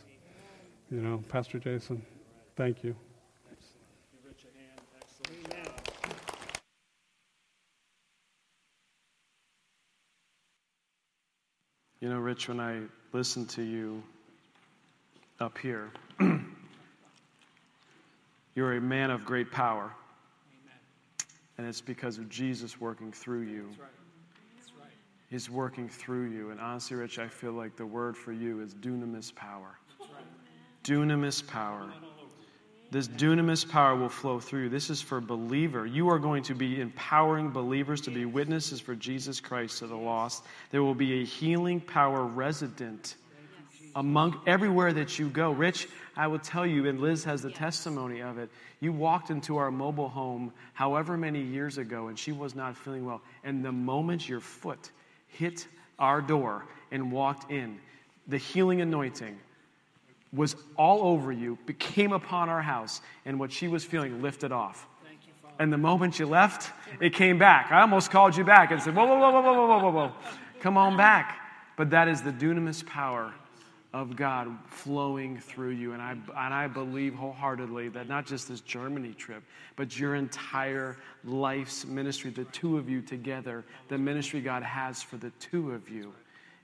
You 0.90 1.00
know, 1.00 1.22
Pastor 1.28 1.58
Jason, 1.58 2.04
thank 2.56 2.84
you. 2.84 2.94
You 12.00 12.10
know, 12.10 12.18
Rich, 12.18 12.48
when 12.48 12.60
I 12.60 12.82
listen 13.14 13.46
to 13.46 13.62
you 13.62 14.02
up 15.40 15.56
here, 15.56 15.90
you're 18.54 18.74
a 18.74 18.80
man 18.80 19.10
of 19.10 19.24
great 19.24 19.50
power. 19.50 19.90
And 21.58 21.66
it's 21.66 21.80
because 21.80 22.18
of 22.18 22.28
Jesus 22.28 22.80
working 22.80 23.12
through 23.12 23.42
you. 23.42 23.70
He's 25.30 25.48
working 25.50 25.88
through 25.88 26.30
you. 26.30 26.50
And 26.50 26.60
honestly, 26.60 26.96
Rich, 26.96 27.18
I 27.18 27.28
feel 27.28 27.52
like 27.52 27.76
the 27.76 27.86
word 27.86 28.16
for 28.16 28.32
you 28.32 28.60
is 28.60 28.74
dunamis 28.74 29.34
power. 29.34 29.78
Dunamis 30.84 31.46
power. 31.46 31.92
This 32.90 33.08
dunamis 33.08 33.68
power 33.68 33.96
will 33.96 34.08
flow 34.08 34.38
through 34.38 34.64
you. 34.64 34.68
This 34.68 34.90
is 34.90 35.02
for 35.02 35.20
believer. 35.20 35.86
You 35.86 36.08
are 36.10 36.18
going 36.18 36.44
to 36.44 36.54
be 36.54 36.80
empowering 36.80 37.50
believers 37.50 38.00
to 38.02 38.10
be 38.10 38.24
witnesses 38.24 38.80
for 38.80 38.94
Jesus 38.94 39.40
Christ 39.40 39.80
to 39.80 39.88
the 39.88 39.96
lost. 39.96 40.44
There 40.70 40.82
will 40.82 40.94
be 40.94 41.22
a 41.22 41.24
healing 41.24 41.80
power 41.80 42.24
resident 42.24 43.16
among 43.96 44.40
everywhere 44.46 44.92
that 44.92 45.18
you 45.18 45.28
go. 45.28 45.52
Rich, 45.52 45.88
I 46.16 46.26
will 46.26 46.38
tell 46.38 46.66
you, 46.66 46.88
and 46.88 47.00
Liz 47.00 47.24
has 47.24 47.42
the 47.42 47.50
testimony 47.50 48.20
of 48.20 48.38
it. 48.38 48.50
You 48.80 48.92
walked 48.92 49.30
into 49.30 49.56
our 49.56 49.70
mobile 49.70 50.08
home 50.08 50.52
however 50.72 51.16
many 51.16 51.40
years 51.40 51.78
ago, 51.78 52.08
and 52.08 52.18
she 52.18 52.32
was 52.32 52.54
not 52.54 52.76
feeling 52.76 53.04
well. 53.04 53.22
And 53.44 53.64
the 53.64 53.72
moment 53.72 54.28
your 54.28 54.40
foot 54.40 54.90
hit 55.28 55.66
our 55.98 56.20
door 56.20 56.64
and 56.90 57.12
walked 57.12 57.50
in, 57.50 57.78
the 58.26 58.38
healing 58.38 58.80
anointing 58.80 59.38
was 60.32 60.56
all 60.76 61.02
over 61.02 61.30
you, 61.30 61.58
became 61.66 62.12
upon 62.12 62.48
our 62.48 62.62
house, 62.62 63.00
and 63.24 63.38
what 63.38 63.52
she 63.52 63.68
was 63.68 63.84
feeling 63.84 64.20
lifted 64.20 64.50
off. 64.50 64.86
You, 65.04 65.32
And 65.60 65.72
the 65.72 65.78
moment 65.78 66.18
you 66.18 66.26
left, 66.26 66.72
it 67.00 67.14
came 67.14 67.38
back. 67.38 67.70
I 67.70 67.82
almost 67.82 68.10
called 68.10 68.36
you 68.36 68.42
back 68.42 68.72
and 68.72 68.82
said, 68.82 68.96
Whoa, 68.96 69.06
whoa, 69.06 69.18
whoa, 69.18 69.30
whoa, 69.30 69.42
whoa, 69.42 69.66
whoa, 69.66 69.78
whoa, 69.78 69.90
whoa. 69.90 70.12
Come 70.60 70.76
on 70.76 70.96
back. 70.96 71.40
But 71.76 71.90
that 71.90 72.08
is 72.08 72.22
the 72.22 72.32
dunamis 72.32 72.84
power 72.84 73.32
of 73.94 74.16
God 74.16 74.48
flowing 74.66 75.38
through 75.38 75.70
you. 75.70 75.92
And 75.92 76.02
I, 76.02 76.10
and 76.10 76.52
I 76.52 76.66
believe 76.66 77.14
wholeheartedly 77.14 77.90
that 77.90 78.08
not 78.08 78.26
just 78.26 78.48
this 78.48 78.60
Germany 78.60 79.14
trip, 79.14 79.44
but 79.76 79.96
your 79.96 80.16
entire 80.16 80.96
life's 81.22 81.86
ministry, 81.86 82.32
the 82.32 82.44
two 82.46 82.76
of 82.76 82.90
you 82.90 83.00
together, 83.00 83.64
the 83.88 83.96
ministry 83.96 84.40
God 84.40 84.64
has 84.64 85.00
for 85.00 85.16
the 85.16 85.30
two 85.38 85.70
of 85.70 85.88
you, 85.88 86.12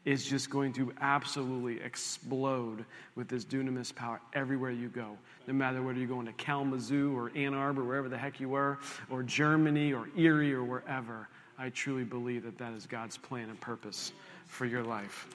is 0.04 0.26
just 0.26 0.50
going 0.50 0.72
to 0.72 0.92
absolutely 1.00 1.80
explode 1.80 2.84
with 3.14 3.28
this 3.28 3.44
dunamis 3.44 3.94
power 3.94 4.20
everywhere 4.32 4.72
you 4.72 4.88
go. 4.88 5.16
No 5.46 5.54
matter 5.54 5.82
whether 5.82 6.00
you're 6.00 6.08
going 6.08 6.26
to 6.26 6.32
Kalamazoo 6.32 7.16
or 7.16 7.30
Ann 7.36 7.54
Arbor, 7.54 7.84
wherever 7.84 8.08
the 8.08 8.18
heck 8.18 8.40
you 8.40 8.48
were, 8.48 8.78
or 9.08 9.22
Germany 9.22 9.92
or 9.92 10.08
Erie 10.16 10.52
or 10.52 10.64
wherever, 10.64 11.28
I 11.56 11.68
truly 11.68 12.04
believe 12.04 12.42
that 12.42 12.58
that 12.58 12.72
is 12.72 12.86
God's 12.86 13.18
plan 13.18 13.50
and 13.50 13.60
purpose 13.60 14.12
for 14.48 14.66
your 14.66 14.82
life. 14.82 15.28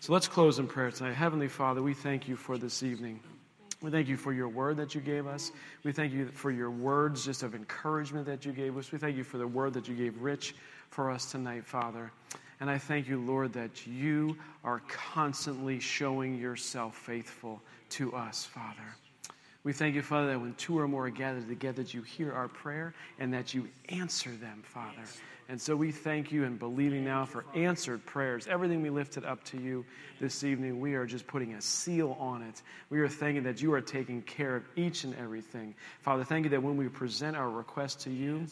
So 0.00 0.12
let's 0.12 0.28
close 0.28 0.58
in 0.58 0.66
prayer 0.66 0.90
tonight. 0.90 1.14
Heavenly 1.14 1.48
Father, 1.48 1.82
we 1.82 1.94
thank 1.94 2.28
you 2.28 2.36
for 2.36 2.58
this 2.58 2.82
evening. 2.82 3.18
We 3.82 3.90
thank 3.90 4.08
you 4.08 4.16
for 4.16 4.32
your 4.32 4.48
word 4.48 4.76
that 4.76 4.94
you 4.94 5.00
gave 5.00 5.26
us. 5.26 5.52
We 5.84 5.92
thank 5.92 6.12
you 6.12 6.28
for 6.28 6.50
your 6.50 6.70
words 6.70 7.24
just 7.24 7.42
of 7.42 7.54
encouragement 7.54 8.26
that 8.26 8.44
you 8.44 8.52
gave 8.52 8.76
us. 8.76 8.92
We 8.92 8.98
thank 8.98 9.16
you 9.16 9.24
for 9.24 9.38
the 9.38 9.46
word 9.46 9.74
that 9.74 9.88
you 9.88 9.94
gave 9.94 10.20
Rich 10.22 10.54
for 10.90 11.10
us 11.10 11.30
tonight, 11.30 11.64
Father. 11.64 12.12
And 12.60 12.70
I 12.70 12.78
thank 12.78 13.08
you, 13.08 13.20
Lord, 13.20 13.52
that 13.54 13.86
you 13.86 14.36
are 14.64 14.80
constantly 14.88 15.80
showing 15.80 16.38
yourself 16.38 16.96
faithful 16.96 17.60
to 17.90 18.14
us, 18.14 18.44
Father. 18.44 18.96
We 19.66 19.72
thank 19.72 19.96
you, 19.96 20.02
Father, 20.02 20.28
that 20.28 20.40
when 20.40 20.54
two 20.54 20.78
or 20.78 20.86
more 20.86 21.08
are 21.08 21.10
gathered 21.10 21.48
together, 21.48 21.82
that 21.82 21.92
you 21.92 22.02
hear 22.02 22.32
our 22.32 22.46
prayer 22.46 22.94
and 23.18 23.34
that 23.34 23.52
you 23.52 23.68
answer 23.88 24.30
them, 24.30 24.62
Father. 24.62 25.02
And 25.48 25.60
so 25.60 25.74
we 25.74 25.90
thank 25.90 26.30
you 26.30 26.44
and 26.44 26.56
believing 26.56 27.04
now 27.04 27.24
for 27.24 27.44
answered 27.52 28.06
prayers. 28.06 28.46
Everything 28.46 28.80
we 28.80 28.90
lifted 28.90 29.24
up 29.24 29.42
to 29.46 29.60
you 29.60 29.84
this 30.20 30.44
evening, 30.44 30.78
we 30.78 30.94
are 30.94 31.04
just 31.04 31.26
putting 31.26 31.54
a 31.54 31.60
seal 31.60 32.16
on 32.20 32.42
it. 32.42 32.62
We 32.90 33.00
are 33.00 33.08
thanking 33.08 33.42
that 33.42 33.60
you 33.60 33.72
are 33.72 33.80
taking 33.80 34.22
care 34.22 34.54
of 34.54 34.62
each 34.76 35.02
and 35.02 35.16
everything. 35.16 35.74
Father, 36.00 36.22
thank 36.22 36.44
you 36.44 36.50
that 36.50 36.62
when 36.62 36.76
we 36.76 36.88
present 36.88 37.36
our 37.36 37.50
request 37.50 38.00
to 38.02 38.10
you, 38.10 38.46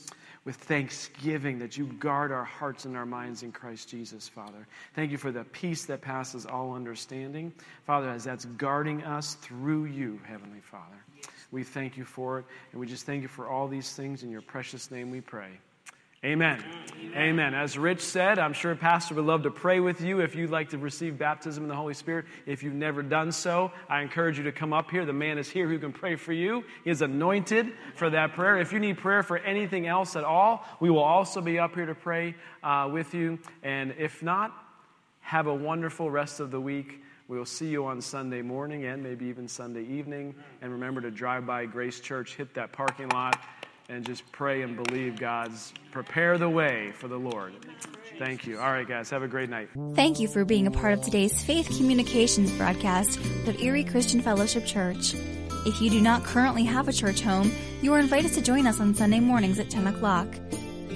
with 0.44 0.56
thanksgiving 0.56 1.58
that 1.58 1.78
you 1.78 1.86
guard 1.86 2.30
our 2.30 2.44
hearts 2.44 2.84
and 2.84 2.96
our 2.96 3.06
minds 3.06 3.42
in 3.42 3.50
Christ 3.50 3.88
Jesus, 3.88 4.28
Father. 4.28 4.66
Thank 4.94 5.10
you 5.10 5.16
for 5.16 5.32
the 5.32 5.44
peace 5.44 5.86
that 5.86 6.02
passes 6.02 6.44
all 6.44 6.74
understanding, 6.74 7.52
Father, 7.86 8.10
as 8.10 8.24
that's 8.24 8.44
guarding 8.44 9.02
us 9.04 9.34
through 9.36 9.86
you, 9.86 10.20
Heavenly 10.26 10.60
Father. 10.60 11.03
We 11.50 11.62
thank 11.62 11.96
you 11.96 12.04
for 12.04 12.40
it, 12.40 12.44
and 12.72 12.80
we 12.80 12.86
just 12.86 13.06
thank 13.06 13.22
you 13.22 13.28
for 13.28 13.48
all 13.48 13.68
these 13.68 13.92
things. 13.92 14.22
In 14.22 14.30
your 14.30 14.42
precious 14.42 14.90
name 14.90 15.10
we 15.10 15.20
pray. 15.20 15.50
Amen. 16.24 16.64
Amen. 16.64 17.12
Amen. 17.14 17.54
As 17.54 17.76
Rich 17.76 18.00
said, 18.00 18.38
I'm 18.38 18.54
sure 18.54 18.74
Pastor 18.74 19.14
would 19.14 19.26
love 19.26 19.42
to 19.42 19.50
pray 19.50 19.78
with 19.78 20.00
you 20.00 20.20
if 20.20 20.34
you'd 20.34 20.48
like 20.48 20.70
to 20.70 20.78
receive 20.78 21.18
baptism 21.18 21.64
in 21.64 21.68
the 21.68 21.76
Holy 21.76 21.92
Spirit. 21.92 22.24
If 22.46 22.62
you've 22.62 22.72
never 22.72 23.02
done 23.02 23.30
so, 23.30 23.70
I 23.90 24.00
encourage 24.00 24.38
you 24.38 24.44
to 24.44 24.52
come 24.52 24.72
up 24.72 24.90
here. 24.90 25.04
The 25.04 25.12
man 25.12 25.36
is 25.36 25.50
here 25.50 25.68
who 25.68 25.78
can 25.78 25.92
pray 25.92 26.16
for 26.16 26.32
you. 26.32 26.64
He 26.82 26.88
is 26.88 27.02
anointed 27.02 27.74
for 27.94 28.08
that 28.08 28.32
prayer. 28.32 28.56
If 28.56 28.72
you 28.72 28.78
need 28.78 28.96
prayer 28.96 29.22
for 29.22 29.36
anything 29.36 29.86
else 29.86 30.16
at 30.16 30.24
all, 30.24 30.64
we 30.80 30.88
will 30.88 31.02
also 31.02 31.42
be 31.42 31.58
up 31.58 31.74
here 31.74 31.84
to 31.84 31.94
pray 31.94 32.34
uh, 32.62 32.88
with 32.90 33.12
you. 33.12 33.38
And 33.62 33.94
if 33.98 34.22
not, 34.22 34.50
have 35.20 35.46
a 35.46 35.54
wonderful 35.54 36.10
rest 36.10 36.40
of 36.40 36.50
the 36.50 36.60
week. 36.60 37.02
We 37.26 37.38
will 37.38 37.46
see 37.46 37.68
you 37.68 37.86
on 37.86 38.02
Sunday 38.02 38.42
morning 38.42 38.84
and 38.84 39.02
maybe 39.02 39.26
even 39.26 39.48
Sunday 39.48 39.84
evening. 39.84 40.34
And 40.60 40.72
remember 40.72 41.00
to 41.00 41.10
drive 41.10 41.46
by 41.46 41.64
Grace 41.64 42.00
Church, 42.00 42.34
hit 42.36 42.54
that 42.54 42.72
parking 42.72 43.08
lot 43.08 43.40
and 43.88 44.04
just 44.04 44.30
pray 44.32 44.62
and 44.62 44.82
believe 44.82 45.18
God's 45.18 45.72
prepare 45.90 46.38
the 46.38 46.48
way 46.48 46.92
for 46.92 47.08
the 47.08 47.16
Lord. 47.18 47.54
Thank 48.18 48.46
you. 48.46 48.58
All 48.58 48.70
right, 48.70 48.86
guys, 48.86 49.10
have 49.10 49.22
a 49.22 49.28
great 49.28 49.50
night. 49.50 49.68
Thank 49.94 50.20
you 50.20 50.28
for 50.28 50.44
being 50.44 50.66
a 50.66 50.70
part 50.70 50.92
of 50.92 51.02
today's 51.02 51.42
Faith 51.42 51.66
Communications 51.76 52.52
broadcast 52.52 53.18
of 53.18 53.60
Erie 53.60 53.84
Christian 53.84 54.20
Fellowship 54.20 54.66
Church. 54.66 55.14
If 55.66 55.80
you 55.80 55.88
do 55.88 56.00
not 56.00 56.24
currently 56.24 56.64
have 56.64 56.88
a 56.88 56.92
church 56.92 57.22
home, 57.22 57.50
you 57.80 57.92
are 57.94 57.98
invited 57.98 58.32
to 58.34 58.42
join 58.42 58.66
us 58.66 58.80
on 58.80 58.94
Sunday 58.94 59.20
mornings 59.20 59.58
at 59.58 59.70
10 59.70 59.86
o'clock. 59.86 60.28